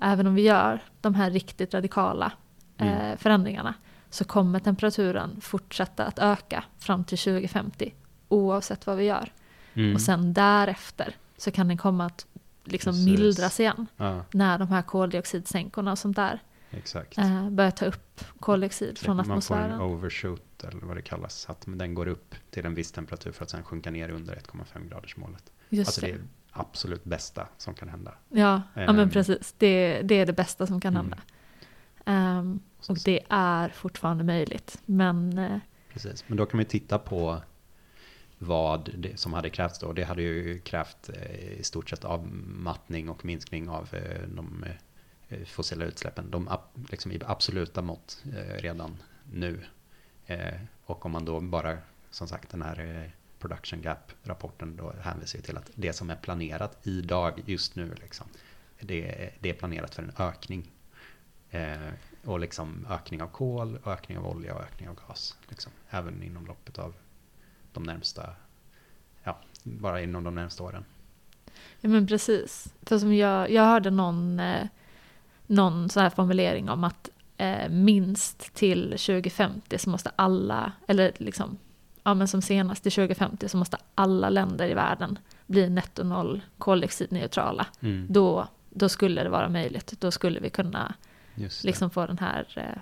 även 0.00 0.26
om 0.26 0.34
vi 0.34 0.42
gör 0.42 0.80
de 1.00 1.14
här 1.14 1.30
riktigt 1.30 1.74
radikala 1.74 2.32
eh, 2.78 2.86
Mm. 3.04 3.18
förändringarna 3.18 3.74
så 4.10 4.24
kommer 4.24 4.58
temperaturen 4.58 5.40
fortsätta 5.40 6.04
att 6.04 6.18
öka 6.18 6.64
fram 6.78 7.04
till 7.04 7.18
2050 7.18 7.94
oavsett 8.28 8.86
vad 8.86 8.96
vi 8.96 9.04
gör. 9.04 9.32
Mm. 9.74 9.94
Och 9.94 10.00
sen 10.00 10.32
därefter 10.32 11.16
så 11.36 11.50
kan 11.50 11.68
den 11.68 11.76
komma 11.78 12.06
att 12.06 12.26
liksom 12.64 12.92
Precis. 12.92 13.06
mildras 13.06 13.60
igen 13.60 13.86
Ja, 13.96 14.24
när 14.32 14.58
de 14.58 14.68
här 14.68 14.82
koldioxidsänkorna 14.82 15.90
och 15.92 15.98
sånt 15.98 16.16
där 16.16 16.42
exakt. 16.70 17.18
eh, 17.18 17.50
börjar 17.50 17.70
ta 17.70 17.84
upp 17.84 18.24
koldioxid 18.40 18.98
från 18.98 19.16
man 19.16 19.24
får 19.24 19.32
en 19.32 19.38
atmosfären. 19.38 19.80
overshoot 19.80 20.64
eller 20.64 20.86
vad 20.86 20.96
det 20.96 21.02
kallas. 21.02 21.46
Att 21.50 21.64
den 21.66 21.94
går 21.94 22.08
upp 22.08 22.34
till 22.50 22.66
en 22.66 22.74
viss 22.74 22.92
temperatur 22.92 23.32
för 23.32 23.44
att 23.44 23.50
sen 23.50 23.62
sjunka 23.64 23.90
ner 23.90 24.10
under 24.10 24.34
1,5 24.36 24.88
graders 24.88 25.16
målet. 25.16 25.52
Just 25.68 25.88
Alltså 25.88 26.00
det 26.00 26.06
det. 26.06 26.12
är 26.12 26.18
absolut 26.50 27.04
bästa 27.04 27.48
som 27.56 27.74
kan 27.74 27.88
hända. 27.88 28.14
Ja, 28.28 28.62
ja 28.74 28.86
men 28.92 28.98
Ehm. 28.98 29.10
precis. 29.10 29.54
Det, 29.58 30.02
det 30.02 30.14
är 30.14 30.26
det 30.26 30.32
bästa 30.32 30.66
som 30.66 30.80
kan 30.80 30.96
Mm. 30.96 31.02
hända. 31.02 31.18
Ehm, 32.04 32.60
och 32.88 32.98
det 33.04 33.20
är 33.28 33.68
fortfarande 33.68 34.24
möjligt. 34.24 34.78
Men 34.86 35.38
eh, 35.38 35.58
Precis, 35.92 36.24
men 36.28 36.36
då 36.36 36.46
kan 36.46 36.56
man 36.56 36.62
ju 36.62 36.68
titta 36.68 36.98
på 36.98 37.42
vad 38.38 38.90
det, 38.98 39.20
som 39.20 39.32
hade 39.32 39.50
krävts 39.50 39.78
då. 39.78 39.92
Det 39.92 40.04
hade 40.04 40.22
ju 40.22 40.58
krävt 40.58 41.10
eh, 41.14 41.48
i 41.60 41.62
stort 41.62 41.90
sett 41.90 42.04
avmattning 42.04 43.08
och 43.08 43.24
minskning 43.24 43.68
av 43.68 43.94
eh, 43.94 44.28
de 44.28 44.64
eh, 45.28 45.44
fossila 45.44 45.84
utsläppen. 45.84 46.30
De 46.30 46.48
liksom 46.90 47.12
i 47.12 47.20
absoluta 47.26 47.82
mått 47.82 48.22
redan 48.58 48.96
nu. 49.32 49.64
Och 50.84 51.06
om 51.06 51.12
man 51.12 51.24
då 51.24 51.40
bara, 51.40 51.78
som 52.10 52.28
sagt, 52.28 52.50
den 52.50 52.62
här 52.62 53.10
production 53.38 53.82
gap-rapporten 53.82 54.76
då 54.76 54.92
hänvisar 55.02 55.38
ju 55.38 55.42
till 55.42 55.56
att 55.56 55.70
det 55.74 55.92
som 55.92 56.10
är 56.10 56.16
planerat 56.16 56.78
idag, 56.86 57.42
just 57.46 57.76
nu, 57.76 57.94
liksom, 57.94 58.26
det, 58.80 59.30
det 59.40 59.50
är 59.50 59.54
planerat 59.54 59.94
för 59.94 60.02
en 60.02 60.12
ökning. 60.18 60.70
Eh, 61.50 61.92
och 62.24 62.40
liksom 62.40 62.86
ökning 62.90 63.22
av 63.22 63.26
kol, 63.26 63.78
ökning 63.86 64.18
av 64.18 64.26
olja 64.26 64.54
och 64.54 64.62
ökning 64.62 64.88
av 64.88 64.98
gas. 65.08 65.36
Liksom, 65.48 65.72
även 65.90 66.22
inom 66.22 66.46
loppet 66.46 66.78
av 66.78 66.94
de 67.72 67.82
närmsta, 67.82 68.34
ja, 69.24 69.38
bara 69.62 70.00
inom 70.00 70.24
de 70.24 70.34
närmsta 70.34 70.62
åren. 70.62 70.84
Ja 71.80 71.88
men 71.88 72.06
precis. 72.06 72.74
För 72.82 72.98
som 72.98 73.14
jag, 73.14 73.50
jag 73.50 73.64
hörde 73.64 73.90
någon, 73.90 74.40
eh, 74.40 74.66
någon 75.46 75.88
sån 75.88 76.02
här 76.02 76.10
formulering 76.10 76.68
om 76.68 76.84
att 76.84 77.10
eh, 77.36 77.68
minst 77.68 78.54
till 78.54 78.90
2050 78.90 79.78
så 79.78 79.90
måste 79.90 80.10
alla, 80.16 80.72
eller 80.86 81.12
liksom, 81.16 81.58
ja 82.08 82.14
men 82.14 82.28
som 82.28 82.42
senast 82.42 82.82
till 82.82 82.92
2050 82.92 83.48
så 83.48 83.56
måste 83.56 83.76
alla 83.94 84.30
länder 84.30 84.68
i 84.68 84.74
världen 84.74 85.18
bli 85.46 85.70
netto 85.70 86.04
noll 86.04 86.40
koldioxidneutrala. 86.58 87.66
Mm, 87.80 88.06
Då, 88.10 88.48
då 88.70 88.88
skulle 88.88 89.22
det 89.22 89.28
vara 89.28 89.48
möjligt. 89.48 90.00
Då 90.00 90.10
skulle 90.10 90.40
vi 90.40 90.50
kunna 90.50 90.94
liksom 91.64 91.90
få 91.90 92.06
den 92.06 92.18
här 92.18 92.46
eh, 92.56 92.80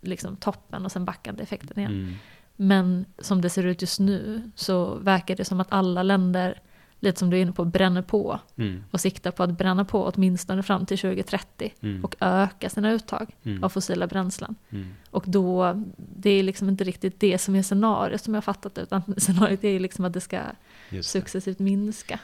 liksom 0.00 0.36
toppen 0.36 0.84
och 0.84 0.92
sen 0.92 1.04
backande 1.04 1.42
effekten 1.42 1.78
igen. 1.78 1.92
Mm, 1.92 2.14
Men 2.56 3.04
som 3.18 3.40
det 3.40 3.50
ser 3.50 3.66
ut 3.66 3.80
just 3.82 4.00
nu 4.00 4.50
så 4.54 4.94
verkar 4.94 5.36
det 5.36 5.44
som 5.44 5.60
att 5.60 5.72
alla 5.72 6.02
länder, 6.02 6.60
lite 7.02 7.18
som 7.18 7.30
du 7.30 7.36
är 7.36 7.42
inne 7.42 7.52
på, 7.52 7.64
bränner 7.64 8.02
på 8.02 8.40
mm, 8.56 8.84
och 8.90 9.00
siktar 9.00 9.30
på 9.30 9.42
att 9.42 9.58
bränna 9.58 9.84
på 9.84 10.12
åtminstone 10.14 10.62
fram 10.62 10.86
till 10.86 10.98
2030 10.98 11.74
mm, 11.80 12.04
och 12.04 12.16
öka 12.20 12.70
sina 12.70 12.92
uttag 12.92 13.36
mm, 13.42 13.64
av 13.64 13.68
fossila 13.68 14.06
bränslen. 14.06 14.54
mm, 14.70 14.94
Och 15.10 15.24
då, 15.26 15.82
det 15.96 16.30
är 16.30 16.42
liksom 16.42 16.68
inte 16.68 16.84
riktigt 16.84 17.20
det 17.20 17.38
som 17.38 17.54
är 17.54 17.62
scenariot 17.62 18.22
som 18.22 18.34
jag 18.34 18.36
har 18.36 18.42
fattat 18.42 18.74
det, 18.74 18.80
utan 18.80 19.02
scenariot 19.16 19.64
är 19.64 19.80
liksom 19.80 20.04
att 20.04 20.12
det 20.12 20.20
ska 20.20 20.40
det. 20.90 21.02
successivt 21.02 21.58
minska. 21.58 22.18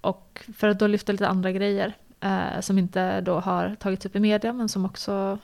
Och 0.00 0.44
för 0.54 0.68
att 0.68 0.78
då 0.78 0.86
lyfta 0.86 1.12
lite 1.12 1.28
andra 1.28 1.52
grejer 1.52 1.92
eh, 2.20 2.60
som 2.60 2.78
inte 2.78 3.20
då 3.20 3.40
har 3.40 3.76
tagits 3.80 4.06
upp 4.06 4.16
i 4.16 4.20
media 4.20 4.52
men 4.52 4.68
som 4.68 4.84
också 4.84 5.38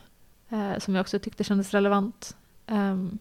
eh, 0.48 0.78
som 0.78 0.94
jag 0.94 1.00
också 1.00 1.18
tyckte 1.18 1.44
kändes 1.44 1.70
relevant. 1.70 2.37
Ehm, 2.66 3.18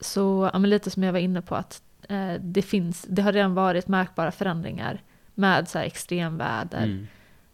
så 0.00 0.50
ja, 0.52 0.58
lite 0.58 0.90
som 0.90 1.02
jag 1.02 1.12
var 1.12 1.20
inne 1.20 1.42
på 1.42 1.54
att 1.54 1.82
det 2.40 2.62
finns, 2.62 3.06
det 3.08 3.22
har 3.22 3.32
redan 3.32 3.54
varit 3.54 3.88
märkbara 3.88 4.30
förändringar 4.32 5.02
med 5.34 5.68
så 5.68 5.78
här 5.78 5.84
extremväder 5.86 6.84
Mm, 6.84 7.06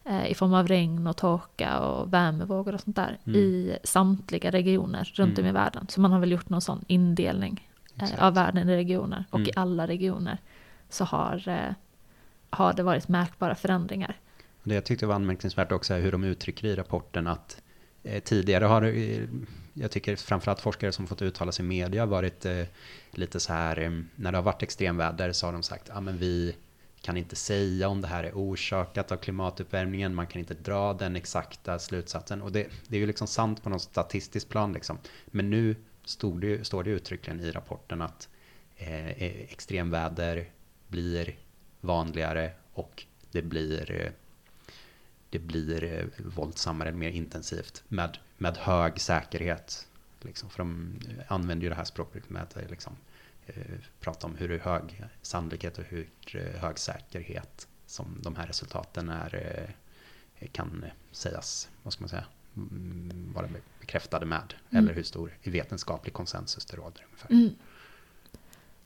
eh, 0.04 0.30
i 0.30 0.35
form 0.35 0.54
av 0.54 0.69
regn 0.69 1.07
och 1.07 1.16
torka 1.16 1.78
och 1.78 2.12
värmevågor 2.12 2.75
och 2.75 2.80
sånt 2.80 2.97
där 2.97 3.19
Mm. 3.26 3.40
i 3.40 3.76
samtliga 3.85 4.50
regioner 4.50 5.11
runt 5.14 5.38
om 5.38 5.45
i 5.45 5.49
Mm. 5.49 5.62
världen. 5.62 5.87
Så 5.88 6.00
man 6.00 6.12
har 6.12 6.21
väl 6.21 6.33
gjort 6.33 6.49
någon 6.49 6.61
sån 6.61 6.85
indelning 6.87 7.69
eh, 8.02 8.25
av 8.25 8.35
världen 8.35 8.69
i 8.69 8.76
regioner. 8.76 9.25
Och 9.30 9.40
i 9.40 9.42
Mm. 9.42 9.62
alla 9.62 9.87
regioner 9.87 10.38
så 10.88 11.04
har, 11.04 11.49
eh, 11.49 11.75
har 12.50 12.73
det 12.73 12.83
varit 12.83 13.09
märkbara 13.09 13.54
förändringar. 13.54 14.14
Det 14.62 14.75
jag 14.75 14.85
tyckte 14.85 15.07
var 15.07 15.14
anmärkningsvärt 15.14 15.73
också 15.73 15.95
är 15.95 16.00
hur 16.00 16.12
de 16.12 16.25
uttrycker 16.25 16.66
i 16.69 16.76
rapporten 16.76 17.26
att 17.26 17.62
eh, 18.02 18.23
tidigare 18.23 18.64
har 18.64 18.83
eh, 18.83 19.25
jag 19.74 19.90
tycker 19.90 20.16
framförallt 20.16 20.60
forskare 20.60 20.92
som 20.92 21.06
fått 21.06 21.22
uttala 21.22 21.52
sig 21.52 21.64
i 21.64 21.68
media 21.68 22.06
varit 22.06 22.46
eh, 22.46 22.64
lite 23.10 23.40
så 23.40 23.52
här, 23.52 23.78
eh, 23.78 23.90
när 24.16 24.32
det 24.32 24.38
har 24.38 24.42
varit 24.42 24.62
extremväder 24.62 25.32
så 25.32 25.46
har 25.46 25.52
de 25.52 25.62
sagt, 25.62 25.84
ja 25.88 25.96
ah, 25.96 26.00
men 26.00 26.18
vi 26.18 26.56
kan 27.00 27.16
inte 27.16 27.36
säga 27.36 27.88
om 27.88 28.00
det 28.00 28.08
här 28.08 28.24
är 28.24 28.32
orsakat 28.32 29.12
av 29.12 29.16
klimatuppvärmningen, 29.16 30.14
man 30.14 30.26
kan 30.26 30.40
inte 30.40 30.54
dra 30.54 30.94
den 30.94 31.16
exakta 31.16 31.78
slutsatsen. 31.78 32.42
Och 32.42 32.52
det, 32.52 32.66
det 32.88 32.96
är 32.96 33.00
ju 33.00 33.06
liksom 33.06 33.26
sant 33.26 33.62
på 33.62 33.68
något 33.68 33.82
statistiskt 33.82 34.48
plan 34.48 34.72
liksom. 34.72 34.98
Men 35.26 35.50
nu 35.50 35.76
stod 36.04 36.40
det, 36.40 36.66
står 36.66 36.84
det 36.84 36.90
uttryckligen 36.90 37.40
i 37.40 37.50
rapporten 37.50 38.02
att 38.02 38.28
eh, 38.76 39.08
eh 39.08 39.42
extremväder 39.52 40.50
blir 40.88 41.36
vanligare 41.80 42.52
och 42.72 43.04
det 43.30 43.42
blir 43.42 43.90
eh, 43.90 44.12
det 45.30 45.38
blir 45.38 46.08
våldsammare 46.18 46.92
mer 46.92 47.10
intensivt 47.10 47.82
med, 47.88 48.18
med 48.40 48.56
hög 48.56 49.00
säkerhet. 49.00 49.88
Liksom, 50.20 50.50
för 50.50 50.59
de 50.59 50.94
använder 51.28 51.64
ju 51.64 51.68
det 51.68 51.75
här 51.75 51.85
språket 51.85 52.30
med 52.30 52.42
att 52.42 52.56
eh, 52.56 52.68
liksom, 52.70 52.97
eh, 53.47 53.54
prata 54.00 54.26
om 54.26 54.37
hur 54.37 54.59
hög 54.59 55.04
sannolikhet 55.23 55.78
och 55.78 55.85
hur 55.85 56.09
eh, 56.35 56.61
hög 56.61 56.78
säkerhet 56.78 57.68
som 57.87 58.18
de 58.23 58.37
här 58.37 58.47
resultaten 58.47 59.09
är, 59.09 59.75
kan 60.52 60.85
sägas, 61.12 61.68
vad 61.82 61.92
ska 61.92 62.02
man 62.02 62.09
säga, 62.09 62.25
mm, 62.56 63.32
vara 63.35 63.49
bekräftade 63.80 64.26
med. 64.26 64.54
Mm. 64.70 64.85
Eller 64.85 64.94
hur 64.94 65.02
stor 65.02 65.32
vetenskaplig 65.42 66.12
konsensus 66.12 66.64
det 66.64 66.76
råder 66.76 67.04
ungefär. 67.06 67.30
Mm. 67.30 67.54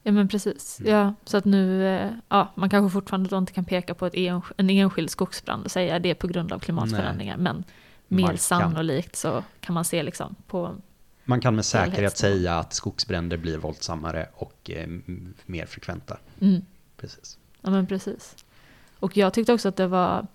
Ja 0.02 0.12
men 0.12 0.28
precis. 0.28 0.80
Mm. 0.80 0.92
Ja, 0.92 1.14
så 1.24 1.36
att 1.36 1.44
nu, 1.44 1.82
ja, 2.28 2.52
man 2.54 2.70
kanske 2.70 2.92
fortfarande 2.92 3.36
inte 3.36 3.52
kan 3.52 3.64
peka 3.64 3.94
på 3.94 4.06
ett 4.06 4.14
en 4.56 4.70
enskild 4.70 5.10
skogsbrand 5.10 5.64
och 5.64 5.70
säga 5.70 5.98
det 5.98 6.10
är 6.10 6.14
på 6.14 6.26
grund 6.26 6.52
av 6.52 6.58
klimatförändringar. 6.58 7.36
Men 7.36 7.64
mer 8.14 8.26
kan. 8.26 8.38
sannolikt 8.38 9.16
så 9.16 9.44
kan 9.60 9.74
man 9.74 9.84
se 9.84 10.02
liksom 10.02 10.34
på, 10.46 10.74
Man 11.24 11.40
kan 11.40 11.54
med 11.56 11.64
säkerhet 11.64 12.16
säga 12.18 12.58
att 12.58 12.72
skogsbränder 12.72 13.36
blir 13.36 13.58
våldsammare 13.58 14.26
och 14.34 14.70
eh, 14.70 14.86
mer 15.46 15.66
frekventa. 15.66 16.16
mm, 16.40 16.62
Precis. 16.96 17.38
ja 17.60 17.70
men 17.70 17.86
precis. 17.86 18.36
Och 19.00 19.16
jag 19.16 19.34
tyckte 19.34 19.52
också 19.52 19.68
att 19.68 19.76
det 19.76 19.86
var, 19.86 20.26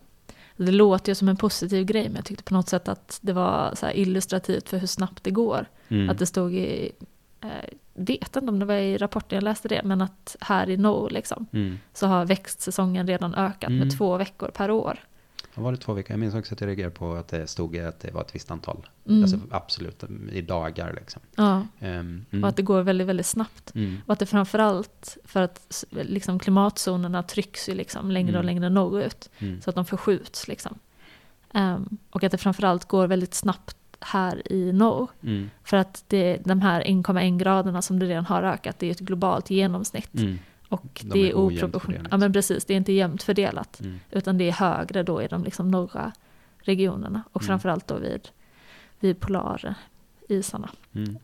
det 0.58 0.72
låter 0.72 1.12
ju 1.12 1.16
som 1.16 1.30
en 1.30 1.38
positiv 1.38 1.86
grej, 1.86 2.04
men 2.04 2.16
jag 2.16 2.26
tyckte 2.26 2.44
på 2.44 2.54
något 2.54 2.70
sätt 2.70 2.88
att 2.88 3.20
det 3.22 3.34
var 3.34 3.76
så 3.76 3.90
illustrativt 3.90 4.70
för 4.70 4.78
hur 4.78 4.88
snabbt 4.88 5.24
det 5.24 5.32
går. 5.32 5.66
Mm. 5.88 6.10
Att 6.10 6.18
det 6.20 6.26
stod 6.26 6.54
i, 6.56 6.92
eh, 7.42 7.48
vet 7.94 8.36
inte 8.36 8.50
om 8.52 8.60
det 8.60 8.66
var 8.66 8.74
i 8.76 8.98
rapporten 8.98 9.36
jag 9.36 9.44
läste 9.44 9.68
det, 9.68 9.82
men 9.84 10.02
att 10.02 10.36
här 10.42 10.70
i 10.70 10.78
No 10.78 11.08
liksom, 11.12 11.46
Mm. 11.54 11.80
så 11.94 12.08
har 12.08 12.26
växtsäsongen 12.26 13.08
redan 13.08 13.36
ökat 13.36 13.70
Mm. 13.70 13.80
med 13.80 13.98
två 13.98 14.18
veckor 14.18 14.52
per 14.54 14.72
år. 14.72 15.00
Var 15.60 15.72
det 15.72 15.78
två 15.78 15.94
veckor? 15.94 16.12
Jag 16.12 16.20
minns 16.20 16.36
också 16.36 16.54
att 16.54 16.62
jag 16.62 16.68
reagerade 16.68 16.96
på 16.96 17.14
att 17.14 17.28
det 17.28 17.48
stod 17.48 17.78
att 17.78 18.00
det 18.00 18.12
var 18.12 18.22
ett 18.22 18.36
visst 18.36 18.52
antal. 18.52 18.88
Mm. 19.08 19.22
Alltså 19.24 19.40
absolut 19.52 20.04
i 20.32 20.42
dagar 20.42 20.94
liksom. 20.94 21.22
Ja, 21.36 21.68
mm. 21.80 22.26
och 22.44 22.50
att 22.50 22.56
det 22.56 22.62
går 22.62 22.82
väldigt, 22.82 23.08
väldigt 23.08 23.26
snabbt. 23.26 23.76
Mm. 23.76 23.98
Och 24.06 24.14
att 24.14 24.20
det 24.20 24.26
framförallt, 24.26 25.18
för 25.24 25.42
att 25.42 25.84
liksom, 25.92 26.40
klimatzonerna 26.40 27.24
trycks 27.24 27.70
ju 27.70 27.74
liksom 27.74 28.12
längre 28.12 28.32
och 28.38 28.44
Mm. 28.44 28.46
längre 28.46 28.70
norrut, 28.70 29.30
Mm. 29.40 29.62
så 29.62 29.70
att 29.70 29.76
de 29.76 29.86
förskjuts. 29.86 30.48
Liksom. 30.48 30.80
Ehm, 31.54 31.98
och 32.10 32.24
att 32.24 32.32
det 32.32 32.38
framförallt 32.38 32.86
går 32.86 33.08
väldigt 33.08 33.34
snabbt 33.34 33.78
här 34.00 34.52
i 34.52 34.74
norr. 34.74 35.08
Mm. 35.24 35.50
För 35.64 35.78
att 35.78 36.04
det, 36.08 36.38
de 36.46 36.62
här 36.62 36.82
1,1 36.82 37.38
graderna 37.38 37.82
som 37.82 38.00
det 38.00 38.06
redan 38.06 38.26
har 38.26 38.44
ökat, 38.44 38.80
det 38.80 38.88
är 38.88 38.92
ett 38.92 39.00
globalt 39.00 39.50
genomsnitt. 39.50 40.12
Och 40.70 41.02
De 41.04 41.10
det 41.10 41.30
är 41.30 41.36
oproportionerligt. 41.36 42.08
Ja 42.12 42.18
men 42.18 42.34
precis, 42.34 42.66
det 42.66 42.74
är 42.74 42.78
inte 42.78 42.92
jämnt 42.94 43.24
fördelat. 43.24 43.80
Mm. 43.80 44.00
Utan 44.12 44.38
det 44.38 44.48
är 44.48 44.52
högre 44.52 45.04
då 45.04 45.22
i 45.22 45.28
de 45.28 45.44
liksom 45.44 45.72
norra 45.72 46.12
regionerna. 46.60 47.24
Och 47.32 47.42
Mm. 47.42 47.48
framförallt 47.48 47.88
då 47.88 47.98
vid, 47.98 48.30
vid 49.00 49.20
polarisarna. 49.20 50.70
Mm. 50.96 51.18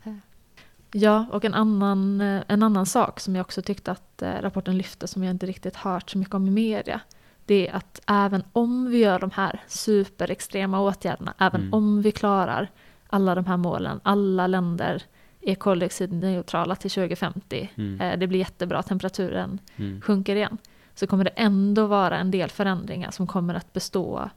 Ja, 0.91 1.25
och 1.31 1.45
en 1.45 1.53
annan, 1.53 2.21
eh, 2.21 2.43
en 2.47 2.63
annan 2.63 2.85
sak 2.85 3.19
som 3.19 3.35
jag 3.35 3.43
också 3.43 3.61
tyckte 3.61 3.91
att 3.91 4.21
eh, 4.21 4.31
rapporten 4.41 4.77
lyfte 4.77 5.07
som 5.07 5.23
jag 5.23 5.31
inte 5.31 5.45
riktigt 5.45 5.75
hört 5.75 6.09
så 6.09 6.17
mycket 6.17 6.33
om 6.35 6.47
i 6.47 6.51
media. 6.51 7.01
Det 7.45 7.67
är 7.69 7.75
att 7.75 8.01
även 8.07 8.43
om 8.53 8.85
vi 8.89 8.97
gör 8.97 9.19
de 9.19 9.31
här 9.33 9.63
superextrema 9.67 10.79
åtgärderna, 10.81 11.33
även 11.37 11.61
Mm. 11.61 11.73
om 11.73 12.01
vi 12.01 12.11
klarar 12.11 12.69
alla 13.07 13.35
de 13.35 13.45
här 13.45 13.57
målen, 13.57 13.99
alla 14.03 14.47
länder 14.47 15.03
är 15.45 15.55
koldioxidneutrala 15.55 16.75
till 16.75 16.91
2050, 16.91 17.69
Mm. 17.75 18.01
eh, 18.01 18.19
det 18.19 18.27
blir 18.27 18.39
jättebra, 18.39 18.83
temperaturen 18.83 19.59
Mm. 19.75 20.01
sjunker 20.01 20.35
igen, 20.35 20.57
så 20.95 21.07
kommer 21.07 21.23
det 21.23 21.29
ändå 21.35 21.87
vara 21.87 22.17
en 22.17 22.31
del 22.31 22.49
förändringar 22.49 23.11
som 23.11 23.27
kommer 23.27 23.53
att 23.55 23.73
bestå, 23.73 24.29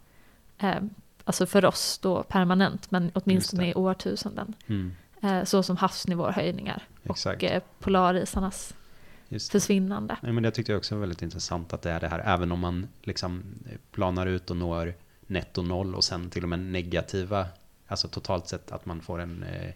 eh, 0.59 0.75
alltså 1.25 1.47
för 1.47 1.65
oss 1.65 1.99
då 2.03 2.23
permanent, 2.23 2.91
men 2.91 3.11
åtminstone 3.15 3.71
i 3.71 3.75
årtusenden. 3.75 4.55
Mm. 4.67 4.93
Eh, 5.23 5.45
så 5.45 5.63
som 5.63 5.77
havsnivåhöjningar 5.77 6.83
Exakt. 7.05 7.43
och 7.43 7.49
eh, 7.49 7.63
polarisarnas 7.79 8.75
Just 9.29 9.53
försvinnande. 9.53 10.17
Nej, 10.23 10.33
men 10.33 10.43
det 10.43 10.51
tyckte 10.51 10.73
jag 10.73 10.79
också 10.79 10.95
var 10.95 11.01
väldigt 11.01 11.23
intressant 11.23 11.73
att 11.73 11.83
det 11.83 11.91
är 11.91 12.01
det 12.01 12.09
här, 12.09 12.19
även 12.25 12.53
om 12.53 12.61
man 12.61 12.89
liksom 13.03 13.43
planar 13.93 14.27
ut 14.27 14.51
och 14.51 14.57
når 14.57 14.95
netto 15.27 15.63
noll 15.63 15.95
och 15.95 16.05
sen 16.05 16.31
till 16.31 16.43
och 16.43 16.49
med 16.49 16.59
negativa, 16.59 17.47
alltså 17.87 18.09
totalt 18.09 18.49
sett 18.49 18.73
att 18.73 18.87
man 18.87 19.01
får 19.01 19.19
en, 19.19 19.43
eh, 19.43 19.71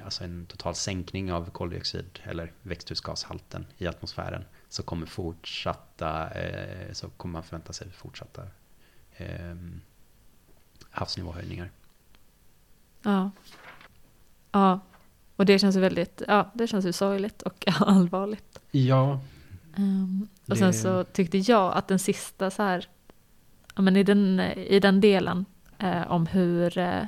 alltså 0.00 0.24
en 0.24 0.46
total 0.46 0.74
sänkning 0.74 1.32
av 1.32 1.50
koldioxid 1.50 2.20
eller 2.22 2.52
växthusgashalten 2.62 3.66
i 3.78 3.86
atmosfären 3.86 4.44
så 4.68 4.82
kommer 4.82 5.06
fortsatta, 5.06 6.30
eh, 6.30 6.92
så 6.92 7.08
kommer 7.08 7.32
man 7.32 7.42
förvänta 7.42 7.72
sig 7.72 7.90
fortsatta 7.90 8.42
eh, 9.16 9.56
havsnivåhöjningar. 10.90 11.70
Ja. 13.02 13.30
Ja, 14.52 14.80
och 15.36 15.46
det 15.46 15.58
känns 15.58 15.76
ju 15.76 15.80
väldigt, 15.80 16.22
ja, 16.28 16.50
det 16.54 16.66
känns 16.66 16.86
ju 16.86 16.92
sorgligt 16.92 17.42
och 17.42 17.64
allvarligt. 17.80 18.60
Ja. 18.70 19.20
Um, 19.76 20.28
och 20.48 20.58
sen 20.58 20.74
så 20.74 21.04
tyckte 21.04 21.38
jag 21.38 21.72
att 21.72 21.88
den 21.88 21.98
sista 21.98 22.50
så 22.50 22.62
här, 22.62 22.88
ja 23.74 23.82
men 23.82 23.96
i 23.96 24.02
den, 24.02 24.40
i 24.56 24.80
den 24.80 25.00
delen 25.00 25.44
eh, 25.78 26.10
om 26.12 26.26
hur 26.26 26.78
eh, 26.78 27.02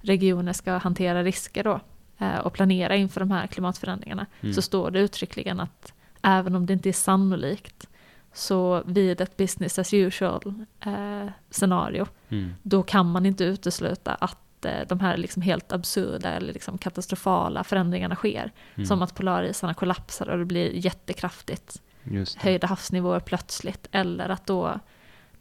regioner 0.00 0.52
ska 0.52 0.76
hantera 0.76 1.22
risker 1.22 1.64
då 1.64 1.80
och 2.44 2.52
planera 2.52 2.96
inför 2.96 3.20
de 3.20 3.30
här 3.30 3.46
klimatförändringarna 3.46 4.26
mm. 4.40 4.54
så 4.54 4.62
står 4.62 4.90
det 4.90 5.00
uttryckligen 5.00 5.60
att 5.60 5.92
även 6.22 6.54
om 6.54 6.66
det 6.66 6.72
inte 6.72 6.88
är 6.88 6.92
sannolikt 6.92 7.86
så 8.32 8.82
vid 8.86 9.20
ett 9.20 9.36
business 9.36 9.78
as 9.78 9.94
usual 9.94 10.54
eh, 10.80 11.26
scenario 11.50 12.06
mm. 12.28 12.54
då 12.62 12.82
kan 12.82 13.10
man 13.10 13.26
inte 13.26 13.44
utesluta 13.44 14.14
att 14.14 14.64
eh, 14.64 14.88
de 14.88 15.00
här 15.00 15.16
liksom 15.16 15.42
helt 15.42 15.72
absurda 15.72 16.32
eller 16.32 16.52
liksom 16.52 16.78
katastrofala 16.78 17.64
förändringarna 17.64 18.14
sker. 18.14 18.52
Mm. 18.74 18.86
Som 18.86 19.02
att 19.02 19.14
polarisarna 19.14 19.74
kollapsar 19.74 20.28
och 20.28 20.38
det 20.38 20.44
blir 20.44 20.84
jättekraftigt 20.84 21.82
höjda 22.36 22.66
havsnivåer 22.66 23.20
plötsligt. 23.20 23.88
Eller 23.92 24.28
att 24.28 24.46
då 24.46 24.80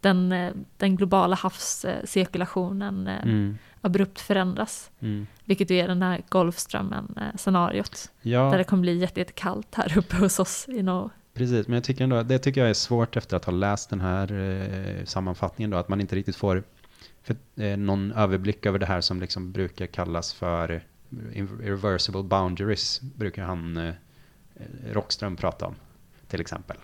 den, 0.01 0.31
eh, 0.31 0.53
den 0.77 0.95
globala 0.95 1.36
havscirkulationen 1.36 3.07
eh, 3.07 3.24
mm. 3.24 3.57
Abrupt 3.81 4.19
förändras. 4.19 4.91
Mm. 5.00 5.27
Vilket 5.45 5.71
ju 5.71 5.79
är 5.79 5.88
den 5.88 6.01
här 6.01 6.21
Golfströmmen-scenariot. 6.29 8.12
Ja. 8.21 8.50
Där 8.51 8.57
det 8.57 8.63
kommer 8.63 8.81
bli 8.81 8.98
jättekallt 8.98 9.75
här 9.75 9.98
uppe 9.98 10.15
hos 10.15 10.39
oss 10.39 10.65
i 10.69 10.83
norr. 10.83 11.09
Precis, 11.33 11.67
men 11.67 11.74
jag 11.74 11.83
tycker 11.83 12.03
ändå, 12.03 12.24
det 12.24 12.39
tycker 12.39 12.62
jag 12.62 12.69
är 12.69 12.74
svårt 12.74 13.17
efter 13.17 13.38
att 13.38 13.45
ha 13.45 13.53
läst 13.53 13.89
den 13.89 14.01
här 14.01 14.31
eh, 14.31 15.05
sammanfattningen 15.05 15.69
då, 15.71 15.77
att 15.77 15.89
man 15.89 16.01
inte 16.01 16.15
riktigt 16.15 16.36
får 16.36 16.63
för, 17.24 17.36
eh, 17.55 17.77
någon 17.77 18.12
överblick 18.12 18.65
över 18.65 18.79
det 18.79 18.86
här 18.86 19.01
som 19.01 19.19
liksom 19.19 19.51
brukar 19.51 19.86
kallas 19.86 20.33
för 20.33 20.83
irreversible 21.33 22.24
boundaries, 22.24 23.01
brukar 23.01 23.43
han 23.43 23.77
eh, 23.77 23.93
Rockström 24.91 25.36
prata 25.36 25.67
om, 25.67 25.75
till 26.27 26.41
exempel 26.41 26.77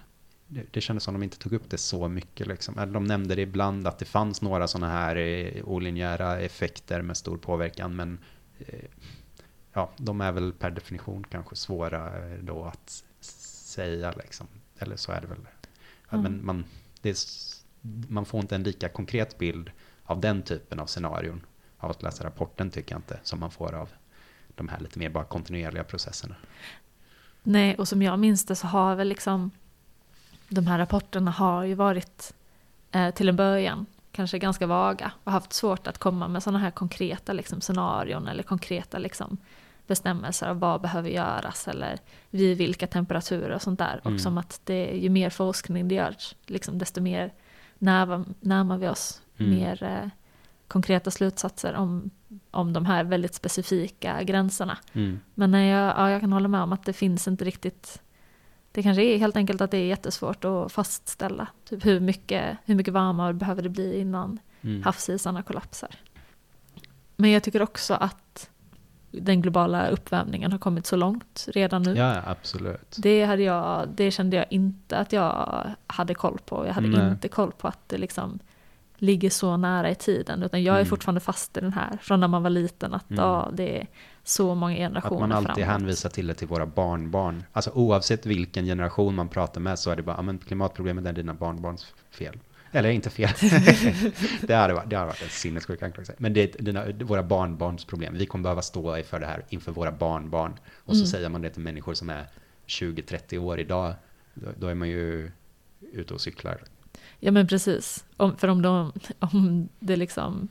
det, 0.48 0.66
det 0.72 0.82
kändes 0.82 1.04
som 1.04 1.14
de 1.14 1.24
inte 1.24 1.38
tog 1.38 1.54
upp 1.54 1.70
det 1.70 1.78
så 1.78 2.08
mycket. 2.08 2.48
Liksom. 2.48 2.92
de 2.94 3.04
nämnde 3.04 3.36
det 3.36 3.42
ibland 3.42 3.88
att 3.88 4.00
det 4.00 4.06
fanns 4.06 4.42
några 4.42 4.68
sådana 4.68 4.94
här 4.94 5.16
eh, 5.16 5.64
olinjära 5.66 6.40
effekter 6.40 7.02
med 7.02 7.18
stor 7.18 7.38
påverkan. 7.38 7.96
Men 7.96 8.20
eh, 8.60 8.90
ja, 9.74 9.92
de 9.98 10.22
är 10.22 10.32
väl 10.32 10.54
per 10.54 10.72
definition 10.72 11.24
kanske 11.30 11.56
svåra 11.56 12.28
eh, 12.28 12.40
då 12.40 12.64
att 12.64 13.04
säga. 13.20 14.12
Liksom. 14.12 14.48
Eller 14.80 14.96
så 14.96 15.12
är 15.12 15.22
det 15.22 15.28
väl. 15.28 15.38
Mm. 16.10 16.24
Men 16.24 16.46
man, 16.46 16.66
är, 17.04 17.16
man 18.12 18.26
får 18.26 18.40
inte 18.40 18.56
en 18.56 18.64
lika 18.64 18.90
konkret 18.90 19.38
bild 19.38 19.72
av 20.04 20.22
den 20.22 20.42
typen 20.42 20.80
av 20.80 20.86
scenarion 20.86 21.46
av 21.78 21.92
att 21.92 22.04
läsa 22.04 22.24
rapporten 22.24 22.72
tycker 22.72 22.96
jag 22.96 23.00
inte, 23.00 23.20
som 23.24 23.40
man 23.40 23.52
får 23.52 23.74
av 23.74 23.90
de 24.56 24.68
här 24.68 24.80
lite 24.80 25.00
mer 25.00 25.10
bara 25.10 25.24
kontinuerliga 25.24 25.84
processerna. 25.84 26.36
Nej, 27.44 27.76
och 27.76 27.88
som 27.88 28.02
jag 28.02 28.20
minns 28.20 28.46
det 28.46 28.56
så 28.56 28.68
har 28.68 28.96
väl 28.96 29.08
liksom 29.08 29.52
de 30.50 30.68
här 30.68 30.78
rapporterna 30.78 31.32
har 31.32 31.64
ju 31.64 31.74
varit 31.74 32.34
eh, 32.92 33.12
till 33.12 33.30
en 33.30 33.36
början 33.36 33.86
kanske 34.12 34.40
ganska 34.40 34.68
vaga 34.68 35.12
och 35.24 35.32
haft 35.32 35.54
svårt 35.54 35.88
att 35.88 35.98
komma 35.98 36.28
med 36.28 36.44
sådana 36.44 36.60
här 36.60 36.72
konkreta 36.72 37.34
liksom, 37.34 37.62
scenarion 37.62 38.28
eller 38.28 38.44
konkreta 38.44 38.98
liksom, 38.98 39.38
bestämmelser 39.88 40.48
av 40.48 40.60
vad 40.60 40.82
behöver 40.82 41.10
göras 41.10 41.68
eller 41.68 42.00
vid 42.30 42.58
vilka 42.58 42.88
temperaturer 42.88 43.56
och 43.56 43.62
sånt 43.62 43.80
där. 43.80 44.02
Mm. 44.04 44.14
Och 44.14 44.22
som 44.22 44.38
att 44.38 44.62
det, 44.64 44.86
ju 44.86 45.10
mer 45.10 45.30
forskning 45.30 45.88
det 45.88 45.96
görs, 45.96 46.36
liksom, 46.46 46.78
desto 46.78 47.02
mer 47.02 47.34
närmar, 47.78 48.26
närmar 48.40 48.78
vi 48.78 48.88
oss 48.88 49.22
mm. 49.38 49.56
mer 49.56 49.84
eh, 49.84 50.10
konkreta 50.68 51.12
slutsatser 51.12 51.74
om, 51.74 52.10
om 52.52 52.74
de 52.74 52.86
här 52.86 53.04
väldigt 53.04 53.34
specifika 53.34 54.24
gränserna. 54.24 54.78
Mm. 54.94 55.20
Men 55.34 55.54
jag, 55.54 55.98
ja, 55.98 56.12
jag 56.12 56.22
kan 56.22 56.34
hålla 56.34 56.48
med 56.48 56.62
om 56.62 56.74
att 56.74 56.86
det 56.86 56.94
finns 56.94 57.28
inte 57.28 57.46
riktigt 57.46 58.02
det 58.76 58.84
kanske 58.84 59.04
är 59.04 59.18
helt 59.18 59.38
enkelt 59.38 59.62
att 59.62 59.72
det 59.72 59.78
är 59.78 59.86
jättesvårt 59.86 60.46
att 60.46 60.72
fastställa. 60.72 61.48
Typ 61.70 61.86
hur 61.86 62.00
mycket, 62.00 62.58
hur 62.66 62.76
mycket 62.76 62.94
varmare 62.94 63.34
behöver 63.34 63.62
det 63.62 63.70
bli 63.70 64.00
innan 64.00 64.40
mm. 64.62 64.84
havsisarna 64.84 65.44
kollapsar. 65.44 65.90
Men 67.16 67.32
jag 67.32 67.44
tycker 67.44 67.62
också 67.62 67.94
att 67.94 68.50
den 69.12 69.42
globala 69.42 69.88
uppvärmningen 69.88 70.52
har 70.52 70.60
kommit 70.60 70.86
så 70.86 70.96
långt 70.96 71.48
redan 71.54 71.84
nu. 71.84 71.96
Ja, 71.96 72.22
absolut. 72.26 72.96
Det, 72.98 73.26
hade 73.26 73.44
jag, 73.44 73.88
det 73.96 74.12
kände 74.12 74.38
jag 74.38 74.46
inte 74.50 74.98
att 74.98 75.14
jag 75.14 75.66
hade 75.88 76.14
koll 76.14 76.40
på. 76.46 76.66
Jag 76.66 76.74
hade 76.74 76.88
Nej. 76.88 77.12
inte 77.12 77.28
koll 77.28 77.52
på 77.52 77.68
att 77.68 77.90
det 77.90 77.98
liksom 77.98 78.40
ligger 78.98 79.30
så 79.30 79.58
nära 79.58 79.92
i 79.92 79.96
tiden. 79.96 80.44
Utan 80.44 80.64
jag 80.64 80.76
är 80.76 80.80
mm. 80.80 80.90
fortfarande 80.90 81.22
fast 81.22 81.58
i 81.58 81.60
den 81.60 81.74
här 81.74 81.98
från 82.02 82.20
när 82.20 82.28
man 82.28 82.44
var 82.44 82.50
liten. 82.50 82.94
Att 82.94 83.10
mm. 83.10 83.24
ja, 83.24 83.50
det 83.54 83.82
är 83.82 83.88
så 84.24 84.56
många 84.56 84.76
generationer 84.76 85.24
Att 85.24 85.30
man 85.30 85.32
alltid 85.32 85.66
framåt. 85.66 85.82
hänvisar 85.82 86.10
till 86.10 86.28
det 86.28 86.34
till 86.34 86.48
våra 86.48 86.66
barnbarn. 86.66 87.44
Alltså 87.52 87.72
oavsett 87.74 88.26
vilken 88.26 88.66
generation 88.66 89.16
man 89.16 89.30
pratar 89.30 89.62
med 89.62 89.80
så 89.80 89.92
är 89.92 89.96
det 89.96 90.04
bara, 90.04 90.22
men 90.22 90.38
klimatproblemet 90.38 91.06
är 91.06 91.14
dina 91.14 91.34
barnbarns 91.34 91.94
fel. 92.12 92.40
Eller 92.72 92.90
inte 92.90 93.10
fel. 93.10 93.30
det, 94.42 94.54
hade 94.54 94.74
varit, 94.74 94.90
det 94.90 94.96
hade 94.96 95.08
varit 95.08 95.24
en 95.24 95.30
sinnessjuk 95.30 95.84
anklagelse. 95.84 96.14
Men 96.18 96.34
det 96.34 96.60
är 96.60 96.64
dina, 96.64 96.86
våra 97.04 97.24
barnbarns 97.24 97.86
problem. 97.86 98.14
Vi 98.18 98.26
kommer 98.26 98.44
behöva 98.44 98.62
stå 98.62 99.04
för 99.04 99.20
det 99.20 99.26
här 99.26 99.46
inför 99.50 99.72
våra 99.72 99.92
barnbarn. 99.92 100.54
Och 100.76 100.96
så 100.96 101.02
mm. 101.02 101.08
säger 101.08 101.30
man 101.30 101.42
det 101.42 101.50
till 101.50 101.62
människor 101.62 101.94
som 101.94 102.10
är 102.10 102.26
20-30 102.68 103.38
år 103.38 103.60
idag. 103.60 103.94
Då, 104.34 104.48
då, 104.58 104.68
är 104.68 104.76
man 104.76 104.90
ju 104.90 105.32
ute 105.94 106.14
och 106.14 106.22
cyklar. 106.22 106.64
Ja 107.26 107.32
men 107.32 107.48
precis. 107.48 108.06
Om, 108.18 108.38
för 108.38 108.48
om, 108.48 108.62
de, 108.62 108.92
om 109.20 109.70
det 109.80 109.96
liksom 109.96 110.48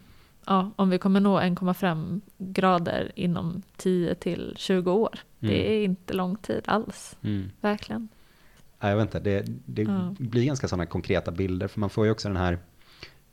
ja, 0.47 0.71
om 0.77 0.91
vi 0.91 0.99
kommer 0.99 1.21
nå 1.21 1.41
1,5 1.41 2.21
grader 2.39 3.13
inom 3.15 3.63
10 3.77 4.15
till 4.15 4.55
20 4.57 4.93
år. 4.93 5.19
Mm. 5.41 5.55
Det 5.55 5.73
är 5.73 5.85
inte 5.85 6.15
lång 6.15 6.37
tid 6.37 6.63
alls. 6.67 7.17
Mm. 7.23 7.51
Verkligen. 7.61 8.09
Ja, 8.81 8.89
jag 8.89 8.97
vet 8.97 9.03
inte, 9.05 9.21
det, 9.21 9.45
det 9.67 9.83
ja. 9.83 10.15
blir 10.19 10.45
ganska 10.45 10.69
sådana 10.69 10.87
konkreta 10.87 11.31
bilder. 11.31 11.69
För 11.69 11.81
man 11.81 11.91
får 11.91 12.05
ju 12.05 12.13
också 12.13 12.29
den 12.29 12.37
här, 12.37 12.59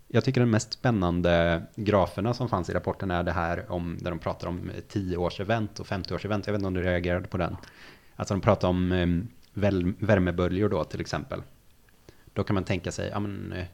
jag 0.07 0.23
tycker 0.23 0.41
den 0.41 0.49
mest 0.49 0.73
spännande 0.73 1.63
graferna 1.75 2.33
som 2.33 2.49
fanns 2.49 2.69
i 2.69 2.73
rapporten 2.73 3.11
är 3.11 3.23
det 3.23 3.31
här 3.31 3.71
om, 3.71 3.97
där 4.01 4.09
de 4.09 4.19
pratar 4.19 4.47
om 4.47 4.71
10-års-event 4.89 5.79
och 5.79 5.87
50-års-event. 5.87 6.43
Jag 6.45 6.53
vet 6.53 6.59
inte 6.59 6.67
om 6.67 6.73
du 6.73 6.81
reagerade 6.81 7.27
på 7.27 7.37
den. 7.37 7.57
Alltså 8.15 8.33
de 8.33 8.41
pratar 8.41 8.67
om 8.67 8.91
um, 8.91 9.27
värmeböljor 9.99 10.69
då 10.69 10.83
till 10.83 11.01
exempel. 11.01 11.41
Då 12.33 12.43
kan 12.43 12.53
man 12.53 12.63
tänka 12.63 12.91
sig, 12.91 13.09
ja 13.09 13.19
men 13.19 13.53
eh, 13.53 13.65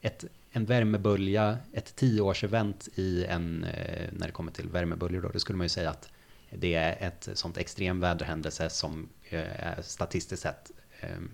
ett 0.00 0.24
en 0.54 0.64
värmebölja, 0.64 1.58
ett 1.72 1.96
tioårsevent 1.96 2.88
i 2.94 3.24
en, 3.24 3.64
eh, 3.64 4.08
när 4.12 4.26
det 4.26 4.32
kommer 4.32 4.52
till 4.52 4.68
värmeböljor 4.68 5.22
då, 5.22 5.28
då 5.28 5.38
skulle 5.38 5.56
man 5.56 5.64
ju 5.64 5.68
säga 5.68 5.90
att 5.90 6.08
det 6.50 6.74
är 6.74 7.06
ett 7.06 7.28
sånt 7.34 7.56
extrem 7.56 8.00
väderhändelse 8.00 8.70
som 8.70 9.08
eh, 9.24 9.66
är 9.66 9.82
statistiskt 9.82 10.42
sett 10.42 10.70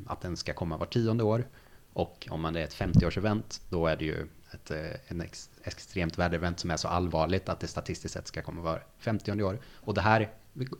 att 0.06 0.20
den 0.20 0.36
ska 0.36 0.52
komma 0.52 0.76
var 0.76 0.86
tionde 0.86 1.24
år. 1.24 1.46
Och 1.92 2.28
om 2.30 2.40
man 2.40 2.56
är 2.56 2.60
ett 2.60 2.74
50-årsevent, 2.74 3.60
då 3.68 3.86
är 3.86 3.96
det 3.96 4.04
ju 4.04 4.26
ett 4.52 4.70
en 5.06 5.20
ex, 5.20 5.50
extremt 5.62 6.18
väderevent 6.18 6.60
som 6.60 6.70
är 6.70 6.76
så 6.76 6.88
allvarligt 6.88 7.48
att 7.48 7.60
det 7.60 7.66
statistiskt 7.66 8.14
sett 8.14 8.26
ska 8.26 8.42
komma 8.42 8.60
var 8.62 8.84
50 8.98 9.42
år. 9.42 9.58
Och 9.74 9.94
det 9.94 10.00
här 10.00 10.30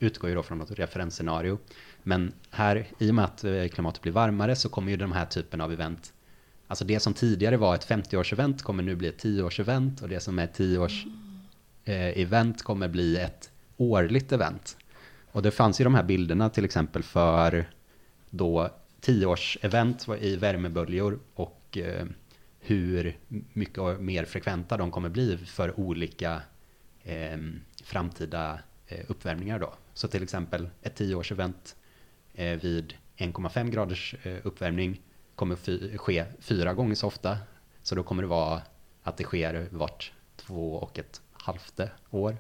utgår 0.00 0.30
ju 0.30 0.36
då 0.36 0.42
från 0.42 0.58
något 0.58 0.70
referensscenario. 0.70 1.58
Men 2.08 2.32
här, 2.50 2.86
i 2.98 3.10
och 3.10 3.14
med 3.14 3.24
att 3.24 3.44
eh, 3.44 3.68
klimatet 3.68 4.02
blir 4.02 4.12
varmare 4.12 4.56
så 4.56 4.68
kommer 4.68 4.90
ju 4.90 4.96
den 4.96 5.12
här 5.12 5.26
typen 5.26 5.60
av 5.60 5.72
event 5.72 6.12
Alltså 6.66 6.84
det 6.84 7.00
som 7.00 7.14
tidigare 7.14 7.56
var 7.56 7.74
ett 7.74 7.88
50-årsevent 7.88 8.62
kommer 8.62 8.82
nu 8.82 8.96
bli 8.96 9.08
ett 9.08 9.24
10-årsevent 9.24 10.02
och 10.02 10.08
det 10.08 10.20
som 10.20 10.38
är 10.38 10.44
ett 10.44 10.58
10-års-event 10.58 12.60
eh, 12.60 12.64
kommer 12.64 12.88
bli 12.88 13.16
ett 13.16 13.50
årligt 13.76 14.32
event. 14.32 14.76
Och 15.32 15.42
det 15.42 15.50
fanns 15.50 15.80
ju 15.80 15.84
de 15.84 15.94
här 15.94 16.02
bilderna 16.02 16.50
till 16.50 16.64
exempel 16.64 17.02
för 17.02 17.70
då 18.30 18.70
10-års-event 19.02 20.08
i 20.20 20.36
värmeböljor 20.36 21.18
och 21.34 21.78
eh, 21.78 22.06
hur 22.60 23.18
mycket 23.52 24.00
mer 24.00 24.24
frekventa 24.24 24.76
de 24.76 24.90
kommer 24.90 25.08
bli 25.08 25.36
för 25.36 25.80
olika 25.80 26.42
eh, 27.02 27.38
framtida 27.84 28.58
eh, 28.86 29.04
uppvärmningar 29.08 29.58
då. 29.58 29.74
Så 29.94 30.08
till 30.08 30.22
exempel 30.22 30.68
ett 30.82 31.00
10-års-event 31.00 31.74
vid 32.38 32.94
1,5 33.16 33.70
graders 33.70 34.14
eh, 34.22 34.36
uppvärmning 34.42 35.00
kommer 35.34 35.96
ske 35.96 36.24
fyra 36.40 36.74
gånger 36.74 36.94
så 36.94 37.06
ofta. 37.06 37.38
Så 37.82 37.94
då 37.94 38.02
kommer 38.02 38.22
det 38.22 38.28
vara 38.28 38.62
att 39.02 39.16
det 39.16 39.24
sker 39.24 39.68
vart 39.70 40.12
två 40.36 40.74
och 40.74 40.98
ett 40.98 41.20
halvt 41.32 41.80
år. 42.10 42.36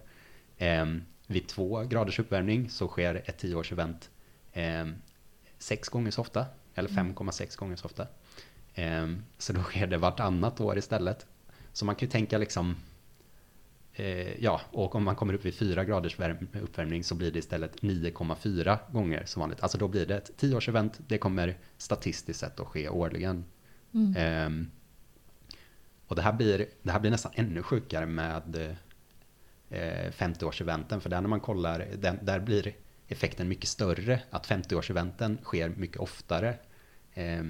Eh, 0.56 0.86
vid 1.26 1.48
två 1.48 1.84
graders 1.84 2.18
uppvärmning 2.18 2.70
så 2.70 2.88
sker 2.88 3.22
ett 3.24 3.38
tioårsevent 3.38 4.10
eh, 4.52 4.86
sex 5.58 5.88
gånger 5.88 6.10
så 6.10 6.20
ofta, 6.20 6.46
eller 6.74 6.88
5,6 6.88 7.40
mm. 7.42 7.52
gånger 7.56 7.76
så 7.76 7.84
ofta. 7.84 8.06
Eh, 8.74 9.06
så 9.38 9.52
då 9.52 9.62
sker 9.62 9.86
det 9.86 9.98
vartannat 9.98 10.60
år 10.60 10.78
istället. 10.78 11.26
Så 11.72 11.84
man 11.84 11.94
kan 11.94 12.06
ju 12.06 12.10
tänka 12.10 12.38
liksom 12.38 12.76
eh, 14.00 14.42
ja, 14.44 14.60
och 14.72 14.94
om 14.94 15.04
man 15.04 15.16
kommer 15.16 15.34
upp 15.34 15.44
vid 15.44 15.54
4 15.54 15.84
graders 15.84 16.18
värm- 16.18 16.48
uppvärmning 16.62 17.04
så 17.04 17.14
blir 17.14 17.30
det 17.30 17.38
istället 17.38 17.80
9,4 17.80 18.92
gånger 18.92 19.24
som 19.24 19.40
vanligt. 19.40 19.62
Alltså 19.62 19.78
då 19.78 19.88
blir 19.88 20.06
det 20.06 20.16
ett 20.16 20.30
10-årsevent, 20.42 21.00
det 21.06 21.18
kommer 21.18 21.58
statistiskt 21.76 22.40
sett 22.40 22.60
att 22.60 22.66
ske 22.66 22.88
årligen. 22.88 23.44
Mm. 23.94 24.14
Ehm, 24.16 24.70
och 26.06 26.16
det 26.16 26.22
här, 26.22 26.32
blir, 26.32 26.66
det 26.82 26.90
här 26.90 27.00
blir 27.00 27.10
nästan 27.10 27.32
ännu 27.34 27.62
sjukare 27.62 28.06
med 28.06 28.76
eh, 29.68 30.10
50-årseventen, 30.12 31.00
för 31.00 31.10
där 31.10 31.20
när 31.20 31.28
man 31.28 31.40
kollar, 31.40 31.86
där, 31.96 32.18
där 32.22 32.40
blir 32.40 32.74
effekten 33.08 33.48
mycket 33.48 33.68
större, 33.68 34.20
att 34.30 34.48
50-årseventen 34.48 35.42
sker 35.42 35.68
mycket 35.68 35.96
oftare 35.96 36.58
eh, 37.14 37.44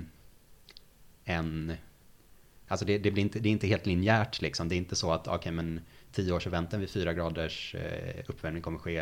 än 1.25 1.73
Alltså 2.69 2.87
det, 2.87 2.99
det, 2.99 3.11
blir 3.11 3.23
inte, 3.23 3.39
det 3.39 3.49
är 3.49 3.51
inte 3.51 3.67
helt 3.67 3.87
linjärt 3.87 4.41
liksom. 4.41 4.69
Det 4.69 4.75
är 4.75 4.77
inte 4.77 4.97
så 4.97 5.13
att 5.13 5.29
okej 5.29 5.53
men 5.53 5.81
10-årseventen 6.15 6.81
vid 6.81 6.91
4 6.91 7.13
graders 7.13 7.75
eh, 7.75 8.25
uppvärmning 8.27 8.63
kommer 8.63 8.79
ske 8.79 8.99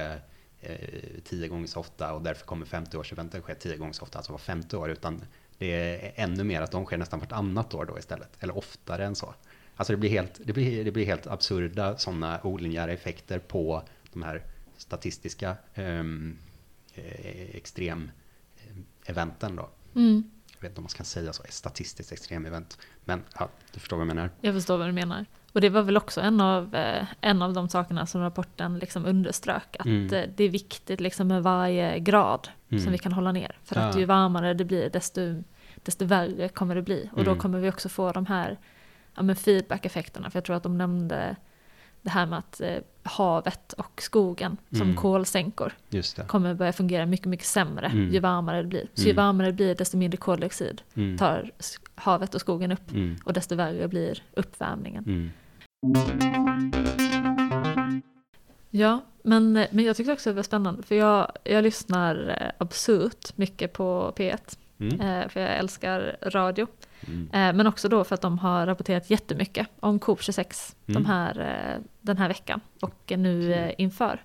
eh, 0.60 0.76
10 1.24 1.48
gånger 1.48 1.66
så 1.66 1.80
ofta 1.80 2.12
och 2.12 2.22
därför 2.22 2.46
kommer 2.46 2.66
50-årseventen 2.66 3.40
ske 3.40 3.54
10 3.54 3.76
gånger 3.76 3.92
så 3.92 4.02
ofta, 4.02 4.18
alltså 4.18 4.32
var 4.32 4.38
50 4.38 4.76
år. 4.76 4.90
Utan 4.90 5.24
det 5.58 5.72
är 5.72 6.12
ännu 6.14 6.44
mer 6.44 6.62
att 6.62 6.72
de 6.72 6.84
sker 6.84 6.98
nästan 6.98 7.20
vartannat 7.20 7.74
år 7.74 7.84
då 7.84 7.98
istället, 7.98 8.30
eller 8.40 8.56
oftare 8.56 9.04
än 9.04 9.14
så. 9.14 9.34
Alltså 9.76 9.92
det 9.92 9.96
blir 9.96 10.10
helt, 10.10 10.40
det 10.44 10.52
blir, 10.52 10.84
det 10.84 10.90
blir 10.90 11.06
helt 11.06 11.26
absurda 11.26 11.98
sådana 11.98 12.40
olinjära 12.42 12.92
effekter 12.92 13.38
på 13.38 13.82
de 14.12 14.22
här 14.22 14.42
statistiska 14.76 15.56
ehm, 15.74 16.38
eh, 16.94 17.56
extrem-eventen 17.56 19.56
då. 19.56 19.70
Mm. 19.94 20.30
Jag 20.54 20.62
vet 20.62 20.70
inte 20.70 20.78
om 20.78 20.84
man 20.84 20.90
ska 20.90 21.04
säga 21.04 21.32
så, 21.32 21.42
statistiskt 21.48 22.12
extremevent. 22.12 22.78
Men 23.04 23.22
ja, 23.38 23.48
du 23.72 23.80
förstår 23.80 23.96
vad 23.96 24.06
jag 24.06 24.14
menar. 24.14 24.30
Jag 24.40 24.54
förstår 24.54 24.78
vad 24.78 24.88
du 24.88 24.92
menar. 24.92 25.26
Och 25.56 25.62
det 25.62 25.68
var 25.68 25.82
väl 25.82 25.96
också 25.96 26.20
en 26.20 26.40
av, 26.40 26.74
eh, 26.74 27.04
en 27.20 27.42
av 27.42 27.52
de 27.52 27.68
sakerna 27.68 28.06
som 28.06 28.20
rapporten 28.20 28.78
liksom 28.78 29.04
underströk. 29.06 29.76
Att 29.78 29.86
Mm. 29.86 30.14
eh, 30.14 30.24
det 30.36 30.44
är 30.44 30.48
viktigt 30.48 31.00
liksom 31.00 31.28
med 31.28 31.42
varje 31.42 31.98
grad 31.98 32.48
Mm. 32.68 32.82
som 32.82 32.92
vi 32.92 32.98
kan 32.98 33.12
hålla 33.12 33.32
ner. 33.32 33.58
För 33.64 33.76
att 33.78 33.94
Ja. 33.94 34.00
ju 34.00 34.06
varmare 34.06 34.54
det 34.54 34.64
blir 34.64 34.90
desto, 34.90 35.42
desto 35.82 36.04
värre 36.04 36.48
kommer 36.48 36.74
det 36.74 36.82
bli. 36.82 37.10
Och 37.12 37.24
då 37.24 37.30
Mm. 37.30 37.38
kommer 37.40 37.58
vi 37.58 37.70
också 37.70 37.88
få 37.88 38.12
de 38.12 38.26
här 38.26 38.58
ja, 39.14 39.34
feedback-effekterna. 39.34 40.30
För 40.30 40.36
jag 40.36 40.44
tror 40.44 40.56
att 40.56 40.62
de 40.62 40.78
nämnde 40.78 41.36
det 42.02 42.10
här 42.10 42.26
med 42.26 42.38
att 42.38 42.60
eh, 42.60 42.76
havet 43.02 43.72
och 43.72 44.02
skogen 44.02 44.56
som 44.70 44.80
Mm. 44.82 44.96
kolsänkor 44.96 45.72
kommer 46.26 46.54
börja 46.54 46.72
fungera 46.72 47.06
mycket, 47.06 47.26
mycket 47.26 47.46
sämre 47.46 47.86
Mm. 47.86 48.10
ju 48.10 48.20
varmare 48.20 48.62
det 48.62 48.68
blir. 48.68 48.88
Så 48.94 49.02
ju 49.02 49.10
Mm. 49.10 49.24
varmare 49.24 49.46
det 49.46 49.52
blir 49.52 49.74
desto 49.74 49.96
mindre 49.96 50.16
koldioxid 50.16 50.82
Mm. 50.94 51.18
tar 51.18 51.50
havet 51.94 52.34
och 52.34 52.40
skogen 52.40 52.72
upp. 52.72 52.92
Mm. 52.92 53.16
Och 53.24 53.32
desto 53.32 53.54
värre 53.56 53.88
blir 53.88 54.22
uppvärmningen. 54.34 55.32
Ja, 58.70 59.00
men, 59.22 59.52
men 59.52 59.84
jag 59.84 59.96
tyckte 59.96 60.12
också 60.12 60.30
det 60.30 60.34
var 60.34 60.42
spännande. 60.42 60.82
För 60.82 60.94
jag, 60.94 61.32
jag 61.44 61.62
lyssnar 61.64 62.28
eh, 62.40 62.50
absurt 62.58 63.36
mycket 63.36 63.72
på 63.72 64.12
P1. 64.16 64.58
Mm. 64.80 65.00
Eh, 65.00 65.28
för 65.28 65.40
jag 65.40 65.56
älskar 65.56 66.16
radio. 66.22 66.66
Mm. 67.06 67.22
Eh, 67.32 67.56
men 67.56 67.66
också 67.66 67.88
då 67.88 68.04
för 68.04 68.14
att 68.14 68.20
de 68.20 68.38
har 68.38 68.66
rapporterat 68.66 69.10
jättemycket 69.10 69.68
om 69.80 70.00
COP26 70.00 70.74
de 70.86 70.92
Mm. 70.92 71.06
här, 71.06 71.78
den 72.00 72.18
här 72.18 72.28
veckan 72.28 72.60
och 72.80 73.12
nu 73.16 73.72
inför. 73.78 74.22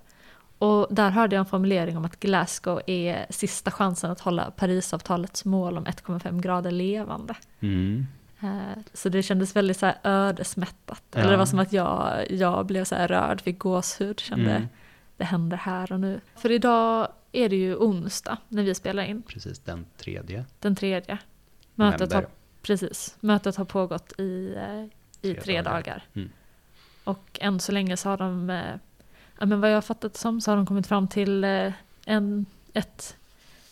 Och 0.58 0.88
där 0.90 1.10
hörde 1.10 1.36
jag 1.36 1.40
en 1.40 1.46
formulering 1.46 1.98
om 1.98 2.06
att 2.06 2.20
Glasgow 2.20 2.82
är 2.88 3.26
sista 3.30 3.72
chansen 3.72 4.12
att 4.12 4.20
hålla 4.20 4.52
Parisavtalets 4.52 5.46
mål 5.46 5.78
om 5.78 5.86
1,5 5.86 6.42
grader 6.42 6.72
levande. 6.72 7.34
Mm. 7.60 8.08
Eh, 8.44 8.84
Så 8.94 9.10
det 9.10 9.24
kändes 9.24 9.56
väldigt 9.56 9.78
så 9.78 9.86
här 9.86 9.98
ödesmättat. 10.04 11.04
Ja. 11.12 11.20
Eller 11.20 11.32
det 11.32 11.38
var 11.38 11.46
som 11.46 11.60
att 11.60 11.74
jag, 11.74 12.26
jag 12.32 12.66
blev 12.66 12.84
så 12.84 12.96
här 12.96 13.08
rörd, 13.08 13.42
fick 13.42 13.60
gåshud, 13.60 14.20
kände 14.20 14.52
Mm. 14.52 14.68
det 15.18 15.24
händer 15.24 15.58
här 15.58 15.92
och 15.92 16.00
nu. 16.00 16.22
För 16.36 16.52
idag 16.52 17.08
är 17.32 17.50
det 17.50 17.56
ju 17.56 17.76
onsdag 17.76 18.38
när 18.48 18.64
vi 18.64 18.76
spelar 18.76 19.04
in, 19.04 19.22
Precis, 19.22 19.60
den 19.60 19.86
tredje 19.98 20.46
den 20.60 20.76
tredje. 20.76 21.18
Mötet 21.76 22.00
november. 22.00 22.16
har, 22.16 22.26
precis, 22.62 23.16
mötet 23.20 23.56
har 23.56 23.66
pågått 23.66 24.20
i, 24.20 24.54
eh, 24.58 24.84
i 25.30 25.34
Tre 25.34 25.42
tre, 25.42 25.62
dagar. 25.62 25.74
dagar. 25.74 26.04
Mm. 26.14 26.30
Och 27.04 27.38
än 27.42 27.60
så 27.60 27.72
länge 27.72 27.98
så 27.98 28.10
har 28.10 28.18
de, 28.18 28.50
eh, 28.50 28.76
ja, 29.40 29.46
men 29.46 29.62
vad 29.62 29.70
jag 29.72 29.76
har 29.78 29.82
fattat 29.82 30.18
som, 30.18 30.42
så 30.42 30.52
har 30.52 30.56
de 30.56 30.66
kommit 30.66 30.88
fram 30.88 31.08
till 31.08 31.44
en, 32.06 32.46
ett 32.74 33.18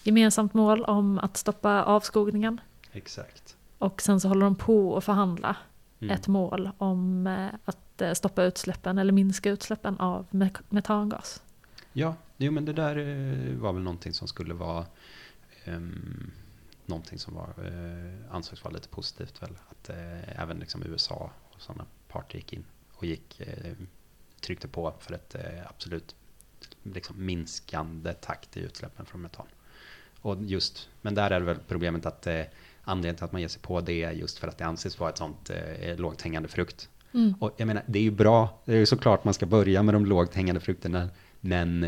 gemensamt 0.03 0.53
mål 0.53 0.83
om 0.83 1.19
att 1.19 1.37
stoppa 1.37 1.83
avskogningen. 1.83 2.61
Exakt. 2.91 3.48
Och 3.79 4.01
sen 4.01 4.19
så 4.19 4.27
håller 4.27 4.45
de 4.45 4.55
på 4.55 4.97
att 4.97 5.03
förhandla 5.03 5.55
Mm. 6.01 6.15
ett 6.15 6.27
mål 6.27 6.69
om 6.77 7.27
eh, 7.27 7.47
att 7.65 8.01
eh, 8.01 8.13
stoppa 8.13 8.43
utsläppen 8.43 8.97
eller 8.97 9.13
minska 9.13 9.49
utsläppen 9.49 9.99
av 9.99 10.25
me- 10.31 10.61
metangas. 10.69 11.43
Ja, 11.93 12.15
jo, 12.37 12.51
men 12.51 12.65
det 12.65 12.73
där 12.73 12.97
eh, 12.97 13.55
var 13.55 13.73
väl 13.73 13.83
någonting 13.83 14.13
som 14.13 14.27
skulle 14.27 14.53
vara 14.53 14.85
um, 15.67 16.31
någonting 16.85 17.19
som 17.19 17.33
var, 17.33 17.47
eh, 17.65 18.35
ansågs 18.35 18.63
vara 18.63 18.73
lite 18.73 18.87
positivt 18.89 19.41
väl. 19.41 19.57
Att 19.69 19.89
eh, 19.89 20.41
även 20.41 20.59
liksom 20.59 20.83
USA 20.83 21.31
och 21.55 21.61
sådana 21.61 21.85
parter 22.07 22.35
gick 22.37 22.53
in 22.53 22.65
och 22.93 23.05
gick, 23.05 23.39
eh, 23.39 23.73
tryckte 24.41 24.67
på 24.67 24.93
för 24.99 25.13
ett 25.13 25.35
absolut 25.69 26.15
liksom 26.83 27.25
minskande 27.25 28.13
takt 28.13 28.57
i 28.57 28.59
utsläppen 28.59 29.05
från 29.05 29.21
metan. 29.21 29.45
Och 30.21 30.37
just, 30.41 30.89
men 31.01 31.15
där 31.15 31.31
är 31.31 31.39
det 31.39 31.45
väl 31.45 31.57
problemet 31.67 32.05
att 32.05 32.27
eh, 32.27 32.41
anledningen 32.83 33.15
till 33.15 33.25
att 33.25 33.31
man 33.31 33.41
ger 33.41 33.47
sig 33.47 33.61
på 33.61 33.81
det 33.81 34.03
är 34.03 34.11
just 34.11 34.39
för 34.39 34.47
att 34.47 34.57
det 34.57 34.65
anses 34.65 34.99
vara 34.99 35.09
ett 35.09 35.17
sånt 35.17 35.49
eh, 35.49 35.97
lågt 35.97 36.21
hängande 36.21 36.49
frukt. 36.49 36.89
Mm. 37.13 37.33
Och 37.39 37.51
jag 37.57 37.65
menar, 37.65 37.83
det 37.85 37.99
är 37.99 38.03
ju 38.03 38.11
bra, 38.11 38.59
det 38.65 38.73
är 38.73 38.77
ju 38.77 38.85
såklart 38.85 39.23
man 39.23 39.33
ska 39.33 39.45
börja 39.45 39.83
med 39.83 39.95
de 39.95 40.05
lågt 40.05 40.35
hängande 40.35 40.61
frukterna, 40.61 41.09
men 41.39 41.83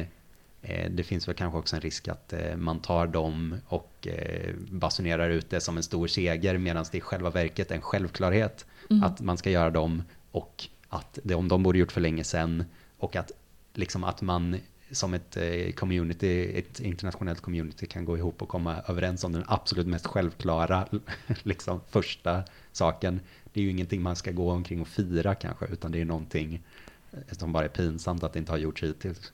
eh, 0.61 0.91
det 0.91 1.03
finns 1.03 1.27
väl 1.27 1.35
kanske 1.35 1.59
också 1.59 1.75
en 1.75 1.81
risk 1.81 2.07
att 2.07 2.33
eh, 2.33 2.55
man 2.55 2.79
tar 2.79 3.07
dem 3.07 3.55
och 3.67 4.07
eh, 4.07 4.53
basunerar 4.69 5.29
ut 5.29 5.49
det 5.49 5.61
som 5.61 5.77
en 5.77 5.83
stor 5.83 6.07
seger, 6.07 6.57
medan 6.57 6.85
det 6.91 6.97
i 6.97 7.01
själva 7.01 7.29
verket 7.29 7.71
är 7.71 7.75
en 7.75 7.81
självklarhet 7.81 8.65
Mm. 8.91 9.03
att 9.03 9.21
man 9.21 9.37
ska 9.37 9.49
göra 9.49 9.69
dem 9.69 10.03
och 10.31 10.67
att 10.89 11.19
det, 11.23 11.35
om 11.35 11.47
de 11.47 11.63
borde 11.63 11.79
gjort 11.79 11.91
för 11.91 12.01
länge 12.01 12.23
sedan 12.23 12.63
och 12.97 13.15
att 13.15 13.31
liksom 13.73 14.03
att 14.03 14.21
man 14.21 14.57
som 14.91 15.13
ett 15.13 15.37
eh, 15.37 15.71
community, 15.71 16.59
ett 16.59 16.79
internationellt 16.79 17.41
community 17.41 17.85
kan 17.87 18.05
gå 18.05 18.17
ihop 18.17 18.41
och 18.41 18.49
komma 18.49 18.75
överens 18.87 19.23
om 19.23 19.31
den 19.31 19.43
absolut 19.47 19.87
mest 19.87 20.07
självklara 20.07 20.87
liksom 21.43 21.81
första 21.89 22.43
saken. 22.71 23.19
Det 23.53 23.59
är 23.59 23.63
ju 23.63 23.69
ingenting 23.69 24.01
man 24.01 24.15
ska 24.15 24.31
gå 24.31 24.51
omkring 24.51 24.81
och 24.81 24.87
fira 24.87 25.35
kanske, 25.35 25.65
utan 25.65 25.91
det 25.91 26.01
är 26.01 26.05
någonting 26.05 26.63
eh, 27.11 27.19
som 27.31 27.53
bara 27.53 27.65
är 27.65 27.69
pinsamt 27.69 28.23
att 28.23 28.33
det 28.33 28.39
inte 28.39 28.51
har 28.51 28.57
gjorts 28.57 28.83
hittills. 28.83 29.31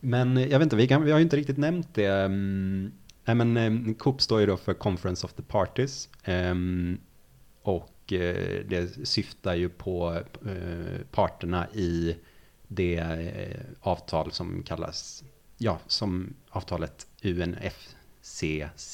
Men 0.00 0.36
eh, 0.36 0.46
jag 0.46 0.58
vet 0.58 0.66
inte, 0.66 0.76
vi, 0.76 0.88
kan, 0.88 1.04
vi 1.04 1.10
har 1.10 1.18
ju 1.18 1.24
inte 1.24 1.36
riktigt 1.36 1.58
nämnt 1.58 1.94
det. 1.94 2.06
Mm, 2.06 2.92
Nej 3.24 3.36
men 3.36 3.94
COP 3.94 4.22
står 4.22 4.40
ju 4.40 4.46
då 4.46 4.56
för 4.56 4.74
Conference 4.74 5.26
of 5.26 5.32
the 5.32 5.42
Parties. 5.42 6.08
Ehm, 6.24 6.98
och 7.62 7.88
det 8.68 9.08
syftar 9.08 9.54
ju 9.54 9.68
på 9.68 10.22
parterna 11.10 11.66
i 11.74 12.16
det 12.74 12.96
eh, 12.96 13.60
avtal 13.80 14.32
som 14.32 14.62
kallas, 14.62 15.24
ja, 15.58 15.78
som 15.86 16.34
avtalet 16.48 17.06
UNFCCC. 17.22 18.84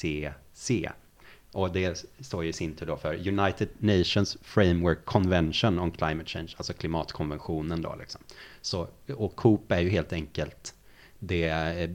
Och 1.52 1.72
det 1.72 2.06
står 2.20 2.44
ju 2.44 2.50
i 2.50 2.52
sin 2.52 2.74
tur 2.74 2.86
då 2.86 2.96
för 2.96 3.28
United 3.28 3.68
Nations 3.78 4.36
Framework 4.42 5.04
Convention 5.04 5.78
on 5.78 5.90
Climate 5.90 6.28
Change, 6.28 6.54
alltså 6.56 6.72
klimatkonventionen 6.72 7.82
då 7.82 7.96
liksom. 7.98 8.20
Så, 8.60 8.88
och 9.16 9.36
COP 9.36 9.72
är 9.72 9.80
ju 9.80 9.88
helt 9.88 10.12
enkelt 10.12 10.74
det, 11.18 11.48
eh, 11.48 11.90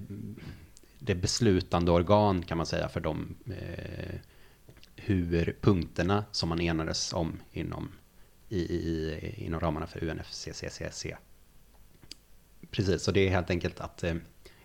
det 1.00 1.16
beslutande 1.16 1.92
organ 1.92 2.44
kan 2.44 2.58
man 2.58 2.66
säga 2.66 2.90
för 2.90 3.00
de 3.00 3.36
eh, 3.46 4.16
hur 4.96 5.58
punkterna 5.62 6.26
som 6.32 6.50
man 6.50 6.62
enades 6.62 7.14
om 7.14 7.40
inom, 7.52 7.92
i, 8.50 8.60
i, 8.60 9.34
inom 9.38 9.60
ramarna 9.60 9.88
för 9.88 10.04
UNFCCC. 10.04 11.06
Precis, 12.74 13.04
så 13.04 13.12
det 13.12 13.28
är 13.28 13.30
helt 13.30 13.50
enkelt 13.50 13.80
att 13.80 14.04
eh, 14.04 14.16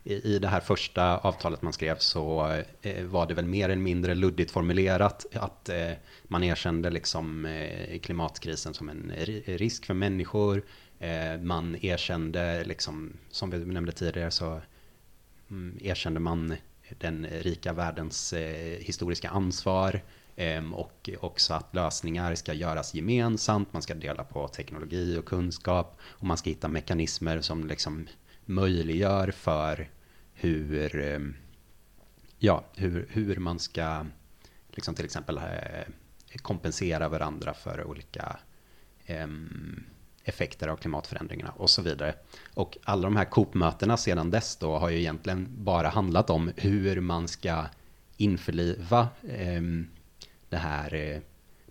i, 0.04 0.38
det 0.38 0.48
här 0.48 0.60
första 0.60 1.18
avtalet 1.18 1.62
man 1.62 1.72
skrev 1.72 1.96
så 1.98 2.52
eh, 2.82 3.04
var 3.04 3.26
det 3.26 3.34
väl 3.34 3.44
mer 3.44 3.68
eller 3.68 3.82
mindre 3.82 4.14
luddigt 4.14 4.50
formulerat 4.50 5.26
att 5.32 5.68
eh, 5.68 5.92
man 6.24 6.44
erkände 6.44 6.90
liksom 6.90 7.44
eh, 7.46 7.98
klimatkrisen 7.98 8.74
som 8.74 8.88
en 8.88 9.12
risk 9.46 9.86
för 9.86 9.94
människor. 9.94 10.64
Eh, 10.98 11.40
man 11.40 11.76
erkände, 11.84 12.64
liksom, 12.64 13.12
som 13.30 13.50
vi 13.50 13.58
nämnde 13.58 13.92
tidigare, 13.92 14.30
så 14.30 14.60
mm, 15.50 15.78
erkände 15.82 16.20
man 16.20 16.56
den 16.98 17.26
rika 17.26 17.72
världens 17.72 18.32
eh, 18.32 18.78
historiska 18.78 19.28
ansvar 19.28 19.94
eh, 19.94 20.00
Ehm, 20.40 20.74
och 20.74 21.10
också 21.20 21.54
att 21.54 21.74
lösningar 21.74 22.34
ska 22.34 22.52
göras 22.52 22.94
gemensamt. 22.94 23.72
Man 23.72 23.82
ska 23.82 23.94
dela 23.94 24.24
på 24.24 24.48
teknologi 24.48 25.18
och 25.18 25.24
kunskap 25.24 25.98
och 26.02 26.26
man 26.26 26.36
ska 26.36 26.50
hitta 26.50 26.68
mekanismer 26.68 27.40
som 27.40 27.66
liksom 27.66 28.08
möjliggör 28.44 29.30
för 29.30 29.90
hur, 30.32 31.00
ehm, 31.00 31.36
ja, 32.38 32.64
hur, 32.76 33.08
hur 33.10 33.36
man 33.36 33.58
ska 33.58 34.06
liksom 34.70 34.94
till 34.94 35.04
exempel 35.04 35.36
eh, 35.36 36.42
kompensera 36.42 37.08
varandra 37.08 37.54
för 37.54 37.84
olika 37.84 38.36
ehm, 39.06 39.84
effekter 40.24 40.68
av 40.68 40.76
klimatförändringarna 40.76 41.50
och 41.50 41.70
så 41.70 41.82
vidare. 41.82 42.14
Och 42.54 42.78
alla 42.84 43.02
de 43.02 43.16
här 43.16 43.24
COP-mötena 43.24 43.96
sedan 43.96 44.30
dess 44.30 44.56
då 44.56 44.78
har 44.78 44.88
ju 44.88 44.98
egentligen 44.98 45.48
bara 45.50 45.88
handlat 45.88 46.30
om 46.30 46.52
hur 46.56 47.00
man 47.00 47.28
ska 47.28 47.64
införliva 48.16 49.08
eh, 49.28 49.62
det 50.48 50.56
här, 50.56 50.94
eh, 50.94 51.20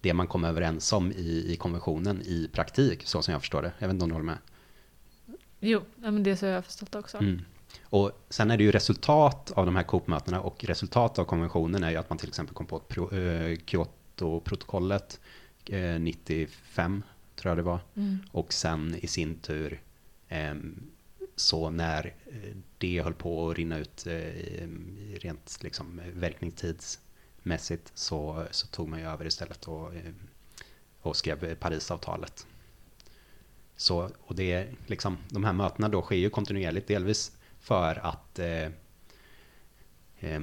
det 0.02 0.14
man 0.14 0.28
kom 0.28 0.44
överens 0.44 0.94
om 0.94 1.12
i, 1.12 1.54
i 1.54 1.56
konventionen 1.56 2.22
i 2.22 2.50
praktik, 2.54 3.06
så 3.06 3.22
som 3.22 3.32
jag 3.32 3.42
förstår 3.42 3.62
det. 3.62 3.72
Jag 3.80 3.88
vet 3.88 3.94
inte 3.94 4.04
om 4.04 4.10
du 4.10 4.16
håller 4.16 4.26
med? 4.26 4.38
Jo, 5.60 5.82
men 5.96 6.24
det 6.24 6.32
är 6.32 6.36
så 6.36 6.46
jag 6.46 6.56
har 6.56 6.62
förstått 6.62 6.96
också. 6.96 7.18
Mm. 7.18 7.42
Och 7.84 8.12
sen 8.30 8.52
är 8.52 8.58
det 8.58 8.64
ju 8.64 8.72
resultat 8.72 9.52
av 9.56 9.66
de 9.66 9.76
här 9.76 9.84
COP-mötena 9.84 10.42
och 10.42 10.64
resultat 10.64 11.20
av 11.20 11.26
konventionen 11.26 11.84
är 11.84 11.92
ju 11.92 11.98
att 11.98 12.10
man 12.10 12.18
till 12.18 12.28
exempel 12.28 12.56
kom 12.56 12.66
på 12.66 12.82
eh, 13.16 13.58
Kyoto-protokollet 13.66 15.20
eh, 15.66 16.00
95, 16.00 17.04
tror 17.36 17.50
jag 17.50 17.58
det 17.58 17.64
var. 17.64 17.80
Mm. 17.96 18.18
Och 18.32 18.54
sen 18.54 18.96
i 18.96 19.08
sin 19.08 19.36
tur, 19.36 19.82
eh, 20.28 20.56
så 21.36 21.70
när 21.70 22.14
eh, 22.26 22.56
det 22.78 23.02
höll 23.02 23.14
på 23.14 23.50
att 23.50 23.58
rinna 23.58 23.78
ut 23.78 24.08
eh, 24.08 24.68
rent 25.20 25.60
liksom, 25.62 26.02
mässigt 27.48 27.92
så, 27.94 28.46
så 28.52 28.68
tog 28.68 28.88
man 28.88 29.00
ju 29.00 29.06
över 29.06 29.26
istället 29.26 29.68
och, 29.68 29.96
eh, 29.96 30.14
och 31.02 31.16
skrev 31.16 31.56
Parisavtalet. 31.56 32.48
Så, 33.76 34.10
och 34.20 34.36
det 34.36 34.54
är 34.54 34.76
liksom, 34.86 35.18
de 35.30 35.44
här 35.44 35.54
mötena 35.54 35.90
då 35.90 36.02
sker 36.02 36.16
ju 36.16 36.30
kontinuerligt, 36.30 36.88
delvis 36.88 37.32
för 37.60 37.96
att 38.06 38.40
eh, 38.40 38.66
eh, 40.20 40.42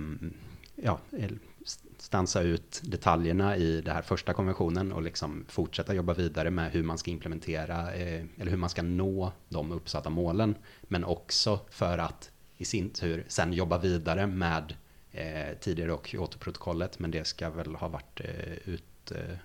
ja, 0.74 1.00
stansa 1.98 2.42
ut 2.42 2.80
detaljerna 2.84 3.56
i 3.56 3.80
den 3.80 3.94
här 3.94 4.02
första 4.02 4.32
konventionen 4.32 4.92
och 4.92 5.02
liksom 5.02 5.44
fortsätta 5.48 5.94
jobba 5.94 6.14
vidare 6.14 6.50
med 6.50 6.72
hur 6.72 6.82
man 6.82 6.98
ska 6.98 7.10
implementera 7.10 7.94
eh, 7.94 8.24
eller 8.38 8.50
hur 8.50 8.58
man 8.58 8.70
ska 8.70 8.82
nå 8.82 9.32
de 9.48 9.72
uppsatta 9.72 10.10
målen. 10.10 10.54
Men 10.82 11.04
också 11.04 11.60
för 11.70 11.98
att 11.98 12.30
i 12.56 12.64
sin 12.64 12.90
tur 12.90 13.24
sen 13.28 13.52
jobba 13.52 13.78
vidare 13.78 14.26
med 14.26 14.74
eh, 15.14 15.58
tidigare 15.60 15.92
och 15.92 16.06
Kyoto-protokollet. 16.06 16.98
Men 16.98 17.10
det 17.10 17.24
ska 17.24 17.50
väl 17.50 17.74
ha 17.74 17.88
varit 17.88 18.20
eh, 18.20 18.68
ut 18.68 19.10
eh, 19.10 19.36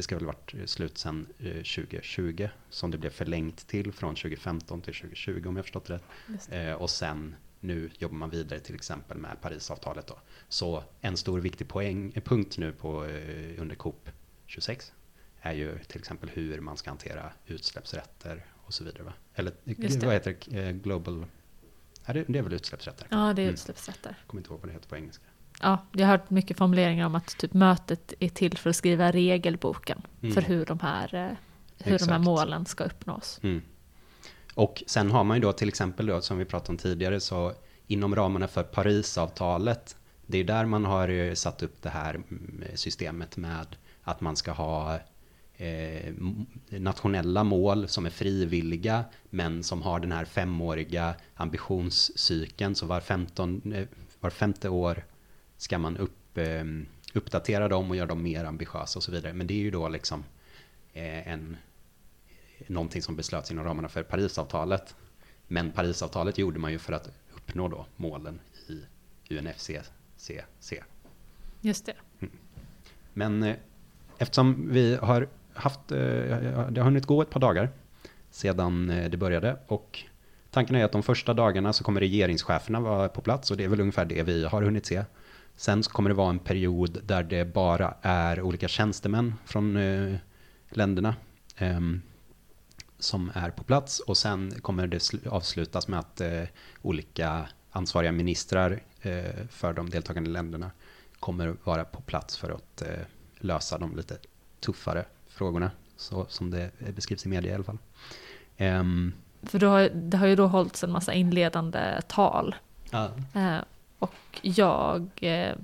det 0.00 0.02
ska 0.02 0.16
väl 0.16 0.26
varit 0.26 0.54
slut 0.66 0.98
sen 0.98 1.26
2020 1.38 2.42
eh, 2.42 2.50
som 2.70 2.90
det 2.90 2.98
blev 2.98 3.10
förlängt 3.10 3.66
till 3.66 3.92
från 3.92 4.14
2015 4.14 4.80
till 4.80 4.94
2020 4.94 5.44
om 5.48 5.56
jag 5.56 5.64
förstått 5.64 5.84
det 5.84 5.94
rätt. 5.94 6.02
Eh, 6.50 6.72
och 6.72 6.90
sen 6.90 7.36
nu 7.60 7.90
jobbar 7.98 8.16
man 8.16 8.30
vidare 8.30 8.60
till 8.60 8.74
exempel 8.74 9.18
med 9.18 9.40
Parisavtalet 9.40 10.06
då. 10.06 10.18
Så 10.48 10.84
en 11.00 11.16
stor 11.16 11.40
viktig 11.40 11.68
poäng, 11.68 12.12
eh, 12.14 12.22
punkt 12.22 12.58
nu 12.58 12.72
på, 12.72 13.04
under 13.58 13.74
COP 13.74 14.08
26 14.46 14.92
är 15.40 15.52
ju 15.52 15.78
till 15.78 15.98
exempel 15.98 16.30
hur 16.30 16.60
man 16.60 16.76
ska 16.76 16.90
hantera 16.90 17.32
utsläppsrätter 17.46 18.46
och 18.56 18.74
så 18.74 18.84
vidare. 18.84 19.02
Va? 19.02 19.12
Eller 19.34 19.52
vad 20.04 20.14
heter 20.14 20.36
det? 20.46 20.72
Global... 20.72 21.24
Är 22.10 22.14
det, 22.14 22.24
det 22.28 22.38
är 22.38 22.42
väl 22.42 22.52
utsläppsrätter? 22.52 23.06
Ja, 23.10 23.32
det 23.32 23.42
är 23.42 23.50
utsläppsrätter. 23.50 24.16
Jag 24.18 24.26
kommer 24.26 24.40
inte 24.40 24.50
ihåg 24.50 24.60
vad 24.60 24.68
det 24.68 24.72
heter 24.72 24.88
på 24.88 24.96
engelska. 24.96 25.24
Ja, 25.62 25.78
jag 25.92 26.06
har 26.06 26.12
hört 26.12 26.30
mycket 26.30 26.56
formuleringar 26.56 27.06
om 27.06 27.14
att 27.14 27.38
typ 27.38 27.52
mötet 27.52 28.12
är 28.18 28.28
till 28.28 28.58
för 28.58 28.70
att 28.70 28.76
skriva 28.76 29.12
regelboken 29.12 30.02
mm. 30.22 30.34
för 30.34 30.42
hur 30.42 30.66
de 30.66 30.80
här, 30.80 31.36
hur 31.78 31.98
de 31.98 32.08
här 32.08 32.18
målen 32.18 32.66
ska 32.66 32.84
uppnås. 32.84 33.40
Mm. 33.42 33.62
Och 34.54 34.82
sen 34.86 35.10
har 35.10 35.24
man 35.24 35.36
ju 35.36 35.40
då 35.40 35.52
till 35.52 35.68
exempel 35.68 36.06
då, 36.06 36.20
som 36.20 36.38
vi 36.38 36.44
pratade 36.44 36.70
om 36.70 36.78
tidigare, 36.78 37.20
så 37.20 37.52
inom 37.86 38.14
ramarna 38.16 38.48
för 38.48 38.62
Parisavtalet, 38.62 39.96
det 40.26 40.38
är 40.38 40.44
där 40.44 40.64
man 40.64 40.84
har 40.84 41.34
satt 41.34 41.62
upp 41.62 41.82
det 41.82 41.88
här 41.88 42.14
mm, 42.14 42.64
systemet 42.74 43.36
med 43.36 43.76
att 44.02 44.20
man 44.20 44.36
ska 44.36 44.52
ha 44.52 44.98
eh, 45.60 46.14
nationella 46.68 47.44
mål 47.44 47.88
som 47.88 48.06
är 48.06 48.10
frivilliga, 48.10 49.04
men 49.30 49.62
som 49.62 49.82
har 49.82 50.00
den 50.00 50.12
här 50.12 50.24
femåriga 50.24 51.14
ambitionscykeln, 51.34 52.74
så 52.74 52.86
var, 52.86 53.00
15, 53.00 53.72
eh, 53.72 53.86
var 54.20 54.30
femte 54.30 54.68
år 54.68 55.04
ska 55.56 55.78
man 55.78 55.96
upp, 55.96 56.38
eh, 56.38 56.64
uppdatera 57.14 57.68
dem 57.68 57.90
och 57.90 57.96
göra 57.96 58.06
dem 58.06 58.22
mer 58.22 58.44
ambitiösa 58.44 58.98
och 58.98 59.02
så 59.02 59.12
vidare. 59.12 59.32
Men 59.32 59.46
det 59.46 59.54
är 59.54 59.58
ju 59.58 59.70
då 59.70 59.88
liksom 59.88 60.24
en 60.92 61.56
någonting 62.66 63.02
som 63.02 63.16
beslöts 63.16 63.50
inom 63.50 63.64
ramarna 63.64 63.88
för 63.88 64.02
Parisavtalet. 64.02 64.94
Men 65.48 65.72
Parisavtalet 65.72 66.38
gjorde 66.38 66.58
man 66.58 66.72
ju 66.72 66.78
för 66.78 66.92
att 66.92 67.10
uppnå 67.34 67.68
då 67.68 67.86
målen 67.96 68.40
i 68.68 68.80
UNFCCC. 69.34 70.30
Just 71.60 71.86
det. 71.86 71.94
Mm. 72.20 72.32
Men 73.12 73.54
eftersom 74.18 74.68
vi 74.72 74.96
har 74.96 75.28
haft, 75.60 75.92
eh, 75.92 75.98
det 76.70 76.80
har 76.80 76.82
hunnit 76.82 77.06
gå 77.06 77.22
ett 77.22 77.30
par 77.30 77.40
dagar 77.40 77.70
sedan 78.30 78.90
eh, 78.90 79.10
det 79.10 79.16
började 79.16 79.56
och 79.66 79.98
tanken 80.50 80.76
är 80.76 80.84
att 80.84 80.92
de 80.92 81.02
första 81.02 81.34
dagarna 81.34 81.72
så 81.72 81.84
kommer 81.84 82.00
regeringscheferna 82.00 82.80
vara 82.80 83.08
på 83.08 83.20
plats 83.20 83.50
och 83.50 83.56
det 83.56 83.64
är 83.64 83.68
väl 83.68 83.80
ungefär 83.80 84.04
det 84.04 84.22
vi 84.22 84.44
har 84.44 84.62
hunnit 84.62 84.86
se. 84.86 85.04
Sen 85.56 85.82
så 85.82 85.90
kommer 85.90 86.10
det 86.10 86.14
vara 86.14 86.30
en 86.30 86.38
period 86.38 86.98
där 87.04 87.22
det 87.22 87.44
bara 87.44 87.94
är 88.02 88.40
olika 88.40 88.68
tjänstemän 88.68 89.34
från 89.44 89.76
eh, 89.76 90.16
länderna. 90.70 91.14
Ehm, 91.56 92.02
som 92.98 93.30
är 93.34 93.50
på 93.50 93.64
plats 93.64 94.00
och 94.00 94.16
sen 94.16 94.50
kommer 94.60 94.86
det 94.86 95.10
avslutas 95.30 95.88
med 95.88 95.98
att 95.98 96.22
olika 96.82 97.48
ansvariga 97.70 98.12
ministrar 98.12 98.80
för 99.48 99.72
de 99.72 99.90
deltagande 99.90 100.30
länderna 100.30 100.70
kommer 101.20 101.56
vara 101.64 101.84
på 101.84 102.00
plats 102.00 102.36
för 102.36 102.50
att 102.50 102.82
lösa 103.38 103.78
de 103.78 103.96
lite 103.96 104.18
tuffare 104.60 105.04
frågorna, 105.40 105.70
så 105.96 106.26
som 106.28 106.50
det 106.50 106.70
beskrivs 106.94 107.26
i 107.26 107.28
media 107.28 107.52
i 107.52 107.54
alla 107.54 107.64
fall. 107.64 107.78
Um, 108.58 109.12
för 109.42 109.58
då 109.58 109.68
har, 109.68 109.88
det 109.88 110.16
har 110.16 110.26
ju 110.26 110.36
då 110.36 110.46
hållits 110.46 110.84
en 110.84 110.92
massa 110.92 111.12
inledande 111.12 112.00
tal. 112.08 112.54
Eh, 112.92 113.58
och 113.98 114.40
jag, 114.42 115.10
eh, 115.20 115.54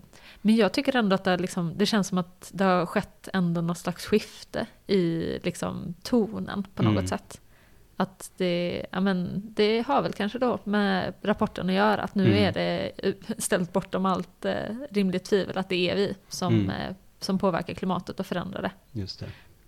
men 0.43 0.57
jag 0.57 0.73
tycker 0.73 0.97
ändå 0.97 1.15
att 1.15 1.25
det, 1.25 1.37
liksom, 1.37 1.73
det 1.77 1.87
känns 1.87 2.09
som 2.09 2.19
att 2.19 2.51
det 2.55 2.65
har 2.65 2.87
skett 2.87 3.29
ändå 3.33 3.61
något 3.61 3.79
slags 3.79 4.07
skifte 4.07 4.67
i 4.87 5.39
liksom, 5.43 5.95
tonen 6.03 6.67
på 6.75 6.83
något 6.83 6.93
mm. 6.93 7.07
sätt. 7.07 7.41
Att 7.97 8.33
det, 8.37 8.87
ja 8.91 9.01
men, 9.01 9.43
det 9.57 9.87
har 9.87 10.03
väl 10.03 10.13
kanske 10.13 10.39
då 10.39 10.59
med 10.65 11.15
rapporten 11.23 11.69
att 11.69 11.75
göra, 11.75 12.03
att 12.03 12.15
nu 12.15 12.27
mm. 12.27 12.45
är 12.45 12.53
det 12.53 12.93
ställt 13.43 13.73
bortom 13.73 14.07
allt 14.07 14.45
eh, 14.45 14.77
rimligt 14.91 15.25
tvivel 15.25 15.59
att 15.59 15.69
det 15.69 15.91
är 15.91 15.97
vi 15.97 16.15
som, 16.29 16.55
mm. 16.55 16.71
eh, 16.71 16.95
som 17.21 17.39
påverkar 17.39 17.75
klimatet 17.75 18.21
och 18.21 18.27
förändrar 18.27 18.63
det. 18.63 19.01
Just 19.01 19.21
det. 19.21 19.27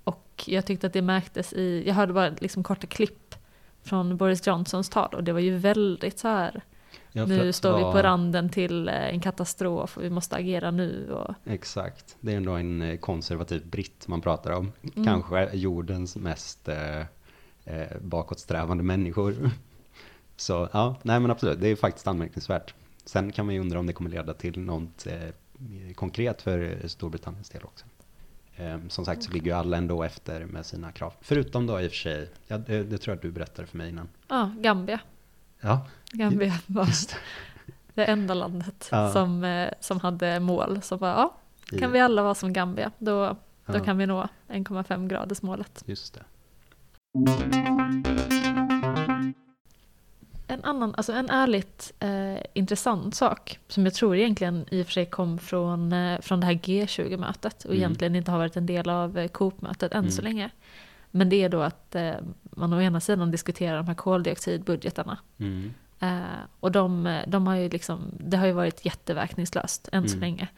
Och 0.09 0.45
jag 0.47 0.67
tyckte 0.67 0.87
att 0.87 0.93
det 0.93 1.03
märktes 1.03 1.53
i, 1.53 1.85
jag 1.87 1.95
hörde 1.95 2.13
bara 2.13 2.31
liksom 2.41 2.63
korta 2.63 2.87
klipp 2.87 3.35
från 3.83 4.17
Boris 4.17 4.47
Johnsons 4.47 4.89
tal 4.89 5.15
och 5.15 5.25
det 5.25 5.33
var 5.33 5.41
ju 5.41 5.57
väldigt 5.57 6.19
så 6.19 6.29
här 6.29 6.63
Ja, 7.13 7.27
nu 7.27 7.53
står 7.53 7.77
vi 7.77 7.83
på 7.83 8.03
randen 8.03 8.49
till 8.49 8.89
eh, 8.89 8.95
en 8.95 9.21
katastrof 9.21 9.97
och 9.97 10.05
vi 10.05 10.11
måste 10.11 10.37
agera 10.37 10.71
nu. 10.71 11.13
Och... 11.13 11.35
Exakt, 11.45 12.17
det 12.21 12.33
är 12.33 12.37
ändå 12.37 12.53
en 12.53 12.83
eh, 12.83 12.99
konservativ 12.99 13.67
britt 13.67 14.09
man 14.09 14.21
pratar 14.21 14.51
om. 14.51 14.73
Mm. 14.83 15.05
Kanske 15.05 15.51
jordens 15.53 16.17
mest 16.17 16.69
eh, 16.69 17.01
eh, 17.65 17.99
bakåtsträvande 18.01 18.85
människor. 18.85 19.51
Så 20.37 20.69
ja, 20.73 20.97
nej 21.03 21.21
men 21.21 21.31
absolut, 21.31 21.61
det 21.61 21.69
är 21.69 21.77
faktiskt 21.77 22.07
anmärkningsvärt. 22.07 22.75
Sen 23.05 23.33
kan 23.33 23.47
man 23.47 23.55
ju 23.55 23.61
undra 23.61 23.79
om 23.79 23.87
det 23.87 23.93
kommer 23.93 24.11
leda 24.11 24.35
till 24.35 24.61
något 24.61 25.07
eh, 25.07 25.95
konkret 25.95 26.43
för 26.43 26.79
Storbritanniens 26.87 27.51
del 27.51 27.63
också. 27.65 27.87
Eh, 28.59 28.79
som 28.89 29.05
sagt 29.05 29.23
så 29.23 29.31
ligger 29.31 29.47
ju 29.47 29.57
alla 29.57 29.77
ändå 29.77 30.03
efter 30.03 30.45
med 30.45 30.67
sina 30.67 30.93
krav. 30.93 31.13
Förutom 31.21 31.67
då 31.67 31.81
i 31.81 31.87
och 31.87 31.91
för 31.91 31.97
sig, 31.97 32.31
ja, 32.47 32.59
det, 32.59 32.83
det 32.83 32.99
tror 32.99 33.13
jag 33.13 33.17
att 33.17 33.23
du 33.23 33.31
berättade 33.31 33.69
för 33.69 33.79
mig 33.79 33.89
innan. 33.89 34.09
Ja, 34.29 34.51
Gambia. 34.59 35.01
Ja, 35.61 35.87
Gambia 36.13 36.59
var 36.67 36.85
det. 36.85 37.15
det 37.95 38.05
enda 38.05 38.35
landet 38.35 38.89
ja. 38.91 39.13
som, 39.13 39.45
eh, 39.45 39.71
som 39.81 40.01
hade 40.01 40.41
mål. 40.41 40.83
Så 40.83 40.97
bara, 40.97 41.13
ja, 41.13 41.35
kan 41.79 41.93
vi 41.93 42.01
alla 42.01 42.23
vara 42.23 42.35
som 42.35 42.53
Gambia, 42.53 42.91
då, 42.99 43.37
då 43.67 43.79
ja. 43.79 43.85
kan 43.85 43.99
vi 43.99 44.07
nå 44.07 44.29
1,5 44.49 45.09
graders 45.09 45.43
målet. 45.43 45.83
Just 45.87 46.15
det. 46.15 46.25
En 50.51 50.65
annan, 50.65 50.95
alltså 50.97 51.13
en 51.13 51.31
ärligt 51.31 51.93
eh, 52.01 52.43
intressant 52.55 53.15
sak 53.15 53.59
som 53.69 53.85
jag 53.85 53.95
tror 53.95 54.17
egentligen 54.17 54.67
i 54.71 54.83
och 54.83 54.87
för 54.87 54.93
sig 54.93 55.07
kom 55.07 55.39
från, 55.39 55.93
eh, 55.93 56.21
från 56.21 56.41
det 56.41 56.47
här 56.47 56.55
G20-mötet 56.55 57.65
och 57.65 57.71
mm. 57.71 57.79
egentligen 57.79 58.15
inte 58.15 58.31
har 58.31 58.39
varit 58.39 58.57
en 58.57 58.67
del 58.67 58.91
av 58.91 59.19
eh, 59.19 59.29
COP-mötet 59.29 59.93
än 59.93 59.99
mm. 59.99 60.11
så 60.11 60.23
länge. 60.23 60.51
Men 61.11 61.29
det 61.29 61.43
är 61.43 61.49
då 61.49 61.63
att 61.63 61.95
eh, 61.95 62.15
man 62.43 62.73
å 62.73 62.81
ena 62.81 63.01
sidan 63.01 63.31
diskuterar 63.31 63.77
de 63.77 63.87
här 63.87 63.95
koldioxidbudgetarna. 63.95 65.19
Mm. 65.39 65.75
Eh, 66.01 66.39
och 66.61 66.73
de, 66.73 67.21
de 67.27 67.47
har 67.47 67.55
ju 67.55 67.69
liksom, 67.69 68.01
det 68.21 68.37
har 68.37 68.47
ju 68.47 68.53
varit 68.53 68.85
jätteverkningslöst 68.85 69.89
än 69.93 70.09
så 70.09 70.17
mm. 70.17 70.21
länge. 70.21 70.49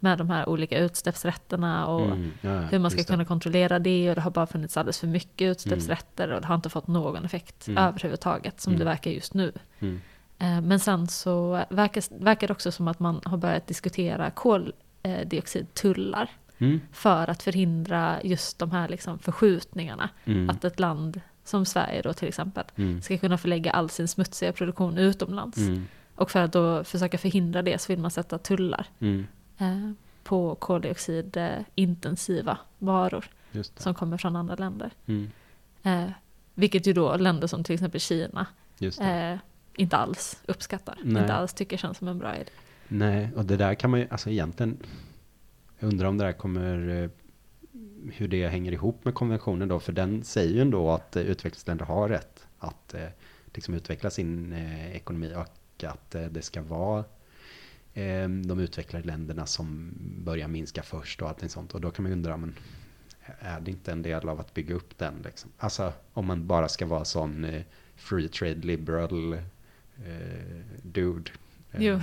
Med 0.00 0.18
de 0.18 0.30
här 0.30 0.48
olika 0.48 0.78
utsläppsrätterna 0.78 1.86
och 1.86 2.06
mm, 2.06 2.32
ja, 2.40 2.60
hur 2.60 2.78
man 2.78 2.90
ska 2.90 3.04
kunna 3.04 3.24
kontrollera 3.24 3.78
det. 3.78 4.08
Och 4.08 4.14
det 4.14 4.20
har 4.20 4.30
bara 4.30 4.46
funnits 4.46 4.76
alldeles 4.76 4.98
för 4.98 5.06
mycket 5.06 5.50
utsläppsrätter 5.50 6.24
mm. 6.24 6.36
och 6.36 6.42
det 6.42 6.48
har 6.48 6.54
inte 6.54 6.68
fått 6.68 6.86
någon 6.86 7.24
effekt 7.24 7.68
mm. 7.68 7.84
överhuvudtaget 7.84 8.60
som 8.60 8.72
det 8.72 8.82
mm. 8.82 8.86
verkar 8.86 9.10
just 9.10 9.34
nu. 9.34 9.52
Mm. 9.78 10.00
Eh, 10.38 10.60
men 10.60 10.80
sen 10.80 11.06
så 11.06 11.64
verkar, 11.70 12.24
verkar 12.24 12.46
det 12.46 12.52
också 12.52 12.72
som 12.72 12.88
att 12.88 13.00
man 13.00 13.20
har 13.24 13.36
börjat 13.36 13.66
diskutera 13.66 14.30
koldioxidtullar. 14.30 16.30
Mm. 16.58 16.80
För 16.92 17.30
att 17.30 17.42
förhindra 17.42 18.22
just 18.22 18.58
de 18.58 18.70
här 18.70 18.88
liksom 18.88 19.18
förskjutningarna. 19.18 20.10
Att 20.48 20.64
ett 20.64 20.80
land 20.80 21.20
som 21.44 21.64
Sverige 21.64 22.02
då 22.02 22.12
till 22.12 22.28
exempel, 22.28 22.64
ska 23.02 23.18
kunna 23.18 23.38
förlägga 23.38 23.70
all 23.70 23.90
sin 23.90 24.08
smutsiga 24.08 24.52
produktion 24.52 24.98
utomlands. 24.98 25.58
Och 26.14 26.30
för 26.30 26.42
att 26.42 26.52
då 26.52 26.84
försöka 26.84 27.18
förhindra 27.18 27.62
det 27.62 27.80
så 27.80 27.92
vill 27.92 27.98
man 27.98 28.10
sätta 28.10 28.38
tullar 28.38 28.86
Mm. 29.00 29.26
Eh, 29.58 29.90
på 30.24 30.54
koldioxidintensiva 30.54 32.58
varor 32.78 33.24
som 33.76 33.94
kommer 33.94 34.16
från 34.16 34.36
andra 34.36 34.54
länder. 34.54 34.90
Mm. 35.06 35.30
Eh, 35.82 36.10
vilket 36.54 36.86
ju 36.86 36.92
då 36.92 37.16
länder 37.16 37.46
som 37.46 37.64
till 37.64 37.74
exempel 37.74 38.00
Kina 38.00 38.46
eh, 38.80 39.38
inte 39.76 39.96
alls 39.96 40.42
uppskattar. 40.46 40.98
Nej. 41.02 41.22
Inte 41.22 41.34
alls 41.34 41.54
tycker 41.54 41.76
känns 41.76 41.98
som 41.98 42.08
en 42.08 42.18
bra 42.18 42.36
idé. 42.36 42.50
Nej, 42.88 43.30
och 43.36 43.44
det 43.44 43.56
där 43.56 43.74
kan 43.74 43.90
man 43.90 44.00
ju, 44.00 44.06
alltså 44.10 44.30
egentligen, 44.30 44.76
jag 45.78 45.88
undrar 45.88 46.08
om 46.08 46.18
det 46.18 46.24
där 46.24 46.32
kommer, 46.32 46.88
eh, 46.88 47.10
hur 48.12 48.28
det 48.28 48.48
hänger 48.48 48.72
ihop 48.72 49.04
med 49.04 49.14
konventionen 49.14 49.68
då, 49.68 49.80
för 49.80 49.92
den 49.92 50.24
säger 50.24 50.54
ju 50.54 50.60
ändå 50.60 50.90
att 50.90 51.16
utvecklingsländer 51.16 51.84
har 51.84 52.08
rätt 52.08 52.46
att 52.58 52.94
liksom 53.54 53.74
utveckla 53.74 54.10
sin 54.10 54.52
ekonomi 54.92 55.32
och 55.36 55.84
att 55.84 56.10
det 56.10 56.42
ska 56.42 56.62
vara 56.62 57.04
de 58.46 58.58
utvecklade 58.60 59.06
länderna 59.06 59.46
som 59.46 59.92
börjar 60.24 60.48
minska 60.48 60.82
först 60.82 61.22
och 61.22 61.28
allting 61.28 61.48
sånt. 61.48 61.74
Och 61.74 61.80
då 61.80 61.90
kan 61.90 62.02
man 62.02 62.12
undra, 62.12 62.36
men 62.36 62.54
är 63.40 63.60
det 63.60 63.70
inte 63.70 63.92
en 63.92 64.02
del 64.02 64.28
av 64.28 64.40
att 64.40 64.54
bygga 64.54 64.74
upp 64.74 64.98
den? 64.98 65.14
Liksom? 65.24 65.50
Alltså 65.58 65.92
om 66.12 66.26
man 66.26 66.46
bara 66.46 66.68
ska 66.68 66.86
vara 66.86 67.04
sån 67.04 67.44
eh, 67.44 67.62
free 67.96 68.28
trade 68.28 68.54
liberal 68.66 69.32
eh, 69.32 69.40
dude. 70.82 71.30
Eh, 71.72 71.82
Jo, 71.82 72.00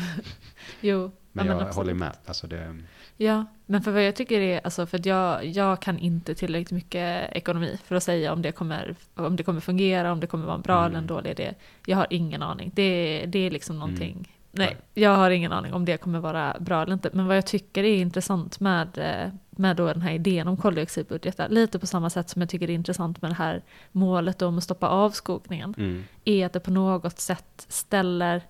jo. 0.81 1.11
men 1.31 1.45
ja, 1.45 1.51
jag 1.51 1.61
absolut. 1.61 1.75
håller 1.75 1.93
med. 1.93 2.17
Alltså 2.25 2.47
det, 2.47 2.77
Ja, 3.17 3.45
men 3.65 3.81
för 3.81 3.91
vad 3.91 4.03
jag 4.05 4.15
tycker 4.15 4.41
är, 4.41 4.61
alltså 4.63 4.85
för 4.85 4.97
att 4.99 5.05
jag, 5.05 5.45
jag 5.45 5.81
kan 5.81 5.99
inte 5.99 6.35
tillräckligt 6.35 6.71
mycket 6.71 7.31
ekonomi 7.31 7.77
för 7.83 7.95
att 7.95 8.03
säga 8.03 8.33
om 8.33 8.41
det 8.41 8.51
kommer, 8.51 8.95
om 9.15 9.35
det 9.35 9.43
kommer 9.43 9.61
fungera, 9.61 10.11
om 10.11 10.19
det 10.19 10.27
kommer 10.27 10.45
vara 10.45 10.55
en 10.55 10.61
bra 10.61 10.79
Mm. 10.79 10.89
eller 10.89 10.97
en 10.99 11.07
dålig 11.07 11.31
idé. 11.31 11.53
Jag 11.85 11.97
har 11.97 12.07
ingen 12.09 12.41
aning. 12.41 12.71
Det, 12.75 13.25
det 13.27 13.39
är 13.39 13.51
liksom 13.51 13.79
någonting, 13.79 14.15
nej, 14.21 14.34
Nej. 14.57 14.77
jag 14.93 15.15
har 15.15 15.29
ingen 15.31 15.51
aning 15.51 15.73
om 15.73 15.85
det 15.85 15.97
kommer 15.97 16.19
vara 16.19 16.55
bra 16.59 16.81
eller 16.81 16.93
inte. 16.93 17.09
Men 17.13 17.27
vad 17.27 17.37
jag 17.37 17.45
tycker 17.45 17.83
är 17.83 17.95
intressant 17.97 18.59
med, 18.59 18.97
eh, 18.97 19.33
med 19.49 19.75
då 19.75 19.85
den 19.87 20.01
här 20.01 20.11
idén 20.13 20.47
om 20.47 20.57
koldioxidbudgetar, 20.57 21.49
lite 21.49 21.79
på 21.79 21.87
samma 21.87 22.09
sätt 22.09 22.29
som 22.29 22.41
jag 22.41 22.49
tycker 22.49 22.67
det 22.67 22.73
är 22.73 22.75
intressant 22.75 23.21
med 23.21 23.31
det 23.31 23.35
här 23.35 23.61
målet 23.91 24.41
om 24.41 24.57
att 24.57 24.63
stoppa 24.63 24.87
avskogningen, 24.87 25.75
mm, 25.77 26.03
är 26.25 26.45
att 26.45 26.53
det 26.53 26.59
på 26.59 26.71
något 26.71 27.19
sätt 27.19 27.65
ställer, 27.69 28.41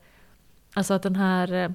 alltså 0.74 0.94
att 0.94 1.04
den 1.04 1.16
här, 1.16 1.54
eh, 1.54 1.70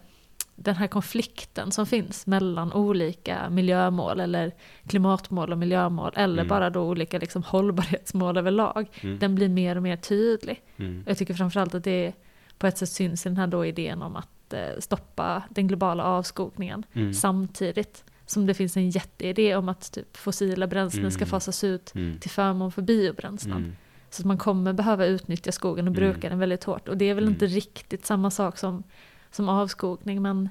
den 0.56 0.74
här 0.74 0.86
konflikten 0.86 1.72
som 1.72 1.86
finns 1.86 2.26
mellan 2.26 2.72
olika 2.72 3.50
miljömål 3.50 4.20
eller 4.20 4.52
klimatmål 4.86 5.52
och 5.52 5.58
miljömål 5.58 6.12
eller 6.16 6.42
Mm. 6.42 6.48
bara 6.48 6.70
då 6.70 6.82
olika 6.82 7.18
liksom 7.18 7.42
hållbarhetsmål 7.42 8.36
överlag, 8.36 8.88
mm, 9.00 9.18
den 9.18 9.34
blir 9.34 9.48
mer 9.48 9.76
och 9.76 9.82
mer 9.82 9.96
tydlig. 9.96 10.62
mm, 10.76 11.04
Jag 11.06 11.18
tycker 11.18 11.34
framförallt 11.34 11.74
att 11.74 11.84
det 11.84 12.12
på 12.60 12.66
ett 12.66 12.78
sätt 12.78 12.88
syns 12.88 13.26
i 13.26 13.28
den 13.28 13.36
här 13.36 13.46
då 13.46 13.66
idén 13.66 14.02
om 14.02 14.16
att 14.16 14.52
eh, 14.52 14.78
stoppa 14.78 15.42
den 15.50 15.68
globala 15.68 16.04
avskogningen 16.04 16.84
mm, 16.92 17.14
samtidigt 17.14 18.04
som 18.26 18.46
det 18.46 18.54
finns 18.54 18.76
en 18.76 18.90
jätteidé 18.90 19.56
om 19.56 19.68
att 19.68 19.92
typ 19.92 20.16
fossila 20.16 20.66
bränslen 20.66 21.10
ska 21.10 21.22
Mm. 21.22 21.30
fasas 21.30 21.64
ut 21.64 21.94
mm, 21.94 22.18
till 22.18 22.30
förmån 22.30 22.72
för 22.72 22.82
biobränslen. 22.82 23.56
mm, 23.56 23.76
Så 24.10 24.22
att 24.22 24.26
man 24.26 24.38
kommer 24.38 24.72
behöva 24.72 25.06
utnyttja 25.06 25.52
skogen 25.52 25.88
och 25.88 25.94
bruka 25.94 26.18
Mm. 26.26 26.30
den 26.30 26.38
väldigt 26.38 26.64
hårt. 26.64 26.88
Och 26.88 26.96
det 26.96 27.04
är 27.04 27.14
väl 27.14 27.24
Mm. 27.24 27.34
inte 27.34 27.46
riktigt 27.46 28.06
samma 28.06 28.30
sak 28.30 28.58
som, 28.58 28.82
som 29.30 29.48
avskogning, 29.48 30.22
men, 30.22 30.48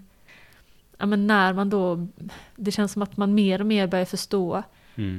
ja, 0.97 1.05
men 1.05 1.27
när 1.27 1.53
man 1.53 1.69
då, 1.69 2.07
det 2.55 2.71
känns 2.71 2.91
som 2.91 3.01
att 3.01 3.17
man 3.17 3.33
mer 3.33 3.59
och 3.59 3.65
mer 3.67 3.87
börjar 3.87 4.05
förstå 4.05 4.63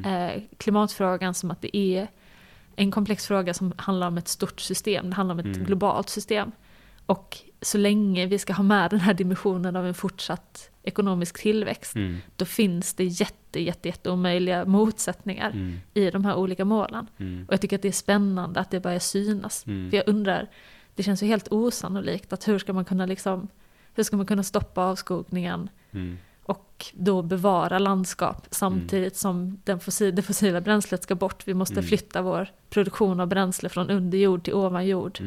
eh, 0.07 0.43
klimatfrågan 0.59 1.35
som 1.35 1.51
att 1.51 1.61
det 1.63 1.77
är 1.77 2.09
en 2.77 2.91
komplex 2.91 3.27
fråga 3.27 3.55
som 3.55 3.73
handlar 3.77 4.07
om 4.07 4.19
ett 4.19 4.29
stort 4.29 4.61
system, 4.61 5.11
det 5.11 5.17
handlar 5.17 5.33
om 5.35 5.39
ett 5.39 5.57
globalt 5.67 6.09
system. 6.09 6.53
Och 7.11 7.39
så 7.63 7.79
länge 7.79 8.27
vi 8.27 8.39
ska 8.39 8.53
ha 8.53 8.63
med 8.63 8.91
den 8.91 9.01
här 9.01 9.15
dimensionen 9.15 9.77
av 9.77 9.87
en 9.87 9.95
fortsatt 9.95 10.71
ekonomisk 10.83 11.41
tillväxt, 11.43 11.95
mm, 11.97 12.19
då 12.37 12.45
finns 12.45 12.95
det 12.95 13.05
jätte, 13.05 13.61
jätte, 13.61 13.89
jätte 13.89 14.11
omöjliga 14.11 14.65
motsättningar 14.65 15.51
mm, 15.51 15.77
i 15.95 16.11
de 16.11 16.25
här 16.25 16.35
olika 16.37 16.65
målen. 16.65 17.07
mm, 17.19 17.45
Och 17.49 17.53
jag 17.53 17.61
tycker 17.61 17.77
att 17.77 17.83
det 17.83 17.89
är 17.89 17.93
spännande 17.93 18.61
att 18.61 18.71
det 18.71 18.81
börjar 18.81 18.99
synas. 18.99 19.67
mm, 19.67 19.91
För 19.91 19.97
jag 19.97 20.09
undrar, 20.09 20.49
det 20.95 21.03
känns 21.03 21.23
ju 21.23 21.27
helt 21.27 21.49
osannolikt 21.53 22.33
att 22.33 22.49
hur 22.49 22.59
ska 22.59 22.73
man 22.73 22.85
kunna 22.85 23.07
liksom, 23.07 23.49
hur 23.95 24.03
ska 24.03 24.17
man 24.17 24.27
kunna 24.27 24.43
stoppa 24.43 24.85
avskogningen 24.85 25.69
mm, 25.93 26.19
och 26.43 26.87
då 26.95 27.23
bevara 27.23 27.79
landskap 27.79 28.47
samtidigt 28.51 29.17
som 29.17 29.61
den 29.65 29.81
fossil, 29.81 30.15
det 30.15 30.23
fossila 30.23 30.61
bränslet 30.61 31.03
ska 31.03 31.15
bort. 31.15 31.43
Vi 31.49 31.55
måste 31.55 31.75
Mm. 31.75 31.85
flytta 31.85 32.23
vår 32.23 32.49
produktion 32.71 33.21
av 33.21 33.27
bränsle 33.29 33.69
från 33.69 33.91
under 33.91 34.19
jord 34.19 34.45
till 34.45 34.55
ovan 34.55 34.87
jord. 34.87 35.19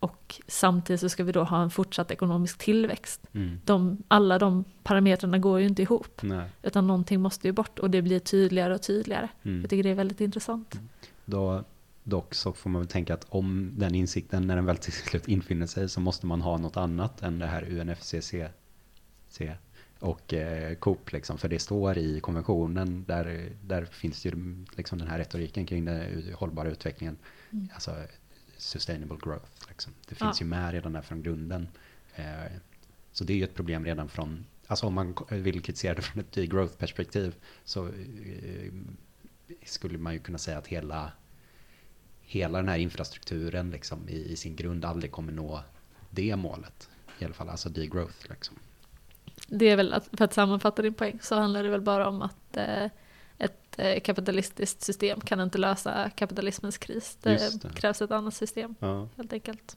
Mm, 0.00 0.10
Och 0.12 0.40
samtidigt 0.46 1.00
så 1.00 1.08
ska 1.08 1.24
vi 1.24 1.32
då 1.32 1.44
ha 1.44 1.62
en 1.62 1.70
fortsatt 1.70 2.10
ekonomisk 2.10 2.58
tillväxt. 2.58 3.26
mm. 3.32 3.60
De, 3.64 4.02
alla 4.08 4.38
de 4.38 4.64
parametrarna 4.82 5.38
går 5.38 5.60
ju 5.60 5.66
inte 5.66 5.82
ihop. 5.82 6.22
Nej. 6.22 6.50
Utan 6.62 6.86
någonting 6.86 7.20
måste 7.20 7.48
ju 7.48 7.52
bort 7.52 7.78
och 7.78 7.90
det 7.90 8.02
blir 8.02 8.18
tydligare 8.18 8.74
och 8.74 8.82
tydligare. 8.82 9.28
Mm. 9.42 9.60
Jag 9.60 9.70
tycker 9.70 9.82
det 9.82 9.90
är 9.90 9.94
väldigt 9.94 10.20
intressant. 10.20 10.80
Då, 11.24 11.64
dock 12.04 12.34
så 12.34 12.52
får 12.52 12.70
man 12.70 12.80
väl 12.82 12.88
tänka 12.88 13.14
att 13.14 13.26
om 13.28 13.72
den 13.76 13.94
insikten, 13.94 14.46
när 14.46 14.56
den 14.56 14.64
väl 14.64 14.76
till 14.76 14.92
slut 14.92 15.28
infinner 15.28 15.66
sig, 15.66 15.88
så 15.88 16.00
måste 16.00 16.26
man 16.26 16.40
ha 16.40 16.58
något 16.58 16.76
annat 16.76 17.22
än 17.22 17.38
det 17.38 17.46
här 17.46 17.80
UNFCCC 17.80 18.34
och 19.98 20.34
eh, 20.34 20.74
COP. 20.74 21.12
Liksom, 21.12 21.38
för 21.38 21.48
det 21.48 21.58
står 21.58 21.98
i 21.98 22.20
konventionen, 22.20 23.04
där, 23.08 23.52
där 23.62 23.84
finns 23.84 24.24
ju 24.26 24.32
liksom 24.76 24.98
den 24.98 25.08
här 25.08 25.18
retoriken 25.18 25.66
kring 25.66 25.84
den 25.84 26.32
hållbara 26.34 26.68
utvecklingen. 26.68 27.16
Mm. 27.50 27.68
Alltså 27.74 27.90
sustainable 28.58 29.16
growth. 29.22 29.50
Liksom. 29.68 29.92
Det 30.08 30.14
finns 30.14 30.40
Ja. 30.40 30.44
ju 30.44 30.50
med 30.50 30.72
redan 30.72 30.92
där 30.92 31.02
från 31.02 31.22
grunden. 31.22 31.68
Eh, 32.14 32.24
så 33.12 33.24
det 33.24 33.32
är 33.32 33.36
ju 33.36 33.44
ett 33.44 33.54
problem 33.54 33.84
redan 33.84 34.08
från, 34.08 34.46
alltså 34.66 34.86
om 34.86 34.94
man 34.94 35.14
vill 35.30 35.62
kritisera 35.62 35.94
det 35.94 36.02
från 36.02 36.20
ett 36.20 36.32
degrowth-perspektiv 36.32 37.34
så 37.64 37.86
eh, 37.86 38.72
skulle 39.64 39.98
man 39.98 40.12
ju 40.12 40.18
kunna 40.18 40.38
säga 40.38 40.58
att 40.58 40.66
hela, 40.66 41.12
hela 42.20 42.58
den 42.58 42.68
här 42.68 42.78
infrastrukturen 42.78 43.70
liksom, 43.70 44.08
i, 44.08 44.32
i 44.32 44.36
sin 44.36 44.56
grund 44.56 44.84
aldrig 44.84 45.12
kommer 45.12 45.32
nå 45.32 45.62
det 46.10 46.36
målet. 46.36 46.88
I 47.18 47.24
alla 47.24 47.34
fall, 47.34 47.48
alltså 47.48 47.68
degrowth. 47.68 48.30
Liksom. 48.30 48.56
Det 49.48 49.68
är 49.68 49.76
väl, 49.76 49.92
att, 49.92 50.08
för 50.12 50.24
att 50.24 50.32
sammanfatta 50.34 50.82
din 50.82 50.94
poäng, 50.94 51.18
så 51.22 51.34
handlar 51.34 51.62
det 51.62 51.68
väl 51.68 51.80
bara 51.80 52.08
om 52.08 52.22
att 52.22 52.56
eh, 52.56 52.86
ett 53.38 53.78
eh, 53.78 54.00
kapitalistiskt 54.00 54.82
system 54.82 55.20
kan 55.20 55.40
inte 55.40 55.58
lösa 55.58 56.10
kapitalismens 56.10 56.78
kris. 56.78 57.18
Det, 57.22 57.62
det. 57.62 57.68
krävs 57.74 58.02
ett 58.02 58.10
annat 58.10 58.34
system, 58.34 58.74
Ja. 58.78 59.08
helt 59.16 59.32
enkelt. 59.32 59.76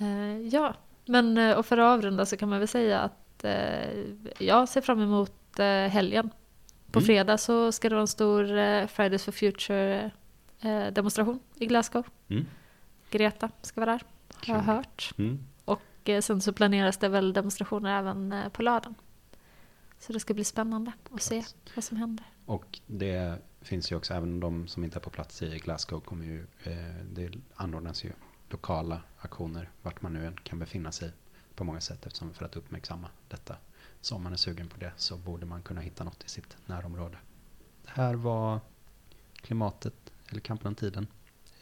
Eh, 0.00 0.38
ja, 0.48 0.74
men 1.06 1.38
eh, 1.38 1.56
och 1.58 1.66
för 1.66 1.78
att 1.78 1.98
avrunda 1.98 2.26
så 2.26 2.36
kan 2.36 2.48
man 2.48 2.58
väl 2.58 2.68
säga 2.68 3.00
att 3.00 3.20
jag 4.38 4.68
ser 4.68 4.80
fram 4.80 5.00
emot 5.00 5.32
helgen. 5.90 6.30
På 6.90 6.98
Mm. 6.98 7.06
fredag 7.06 7.38
så 7.38 7.72
ska 7.72 7.88
det 7.88 7.94
vara 7.94 8.00
en 8.00 8.06
stor 8.08 8.86
Fridays 8.86 9.24
for 9.24 9.32
Future 9.32 10.10
demonstration 10.92 11.40
i 11.58 11.66
Glasgow. 11.66 12.06
Mm. 12.28 12.46
Greta 13.10 13.50
ska 13.62 13.80
vara 13.80 13.90
där, 13.92 14.02
har 14.46 14.54
jag 14.54 14.62
hört. 14.62 15.10
Mm. 15.18 15.38
Och 15.64 16.10
sen 16.22 16.40
så 16.40 16.52
planeras 16.52 16.96
det 16.96 17.08
väl 17.08 17.32
demonstrationer 17.32 17.98
även 17.98 18.34
på 18.52 18.62
lördagen. 18.62 18.94
Så 20.06 20.12
det 20.12 20.20
ska 20.20 20.34
bli 20.34 20.44
spännande 20.44 20.92
att 21.10 21.22
se 21.22 21.44
vad 21.74 21.84
som 21.84 21.96
händer. 21.96 22.26
Och 22.46 22.80
det 22.86 23.38
finns 23.60 23.92
ju 23.92 23.96
också, 23.96 24.14
även 24.14 24.40
de 24.40 24.68
som 24.68 24.84
inte 24.84 24.98
är 24.98 25.00
på 25.00 25.10
plats 25.10 25.42
i 25.42 25.58
Glasgow, 25.58 26.00
kommer 26.00 26.24
ju, 26.24 26.46
eh, 26.62 27.04
det 27.12 27.32
anordnas 27.54 28.04
ju 28.04 28.12
lokala 28.48 29.02
aktioner 29.18 29.70
vart 29.82 30.02
man 30.02 30.12
nu 30.12 30.26
än 30.26 30.36
kan 30.36 30.58
befinna 30.58 30.92
sig 30.92 31.12
på 31.54 31.64
många 31.64 31.80
sätt 31.80 32.06
eftersom 32.06 32.34
för 32.34 32.44
att 32.44 32.56
uppmärksamma 32.56 33.08
detta. 33.28 33.56
Så 34.00 34.16
om 34.16 34.22
man 34.22 34.32
är 34.32 34.36
sugen 34.36 34.68
på 34.68 34.80
det 34.80 34.92
så 34.96 35.16
borde 35.16 35.46
man 35.46 35.62
kunna 35.62 35.80
hitta 35.80 36.04
något 36.04 36.24
i 36.24 36.28
sitt 36.28 36.56
närområde. 36.66 37.18
Det 37.82 37.90
här 37.90 38.14
var 38.14 38.60
klimatet, 39.34 40.12
eller 40.28 40.40
kampen 40.40 40.68
om 40.68 40.74
tiden. 40.74 41.06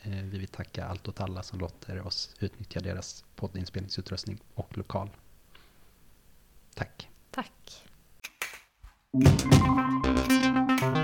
Eh, 0.02 0.10
vi 0.10 0.38
vill 0.38 0.48
tacka 0.48 0.84
allt 0.84 1.08
åt 1.08 1.20
alla 1.20 1.42
som 1.42 1.58
låter 1.58 2.06
oss 2.06 2.34
utnyttja 2.38 2.80
deras 2.80 3.24
poddinspelningsutrustning 3.36 4.38
och 4.54 4.78
lokal. 4.78 5.10
Tack. 6.74 7.08
Tack. 7.30 7.88
Música 9.14 11.01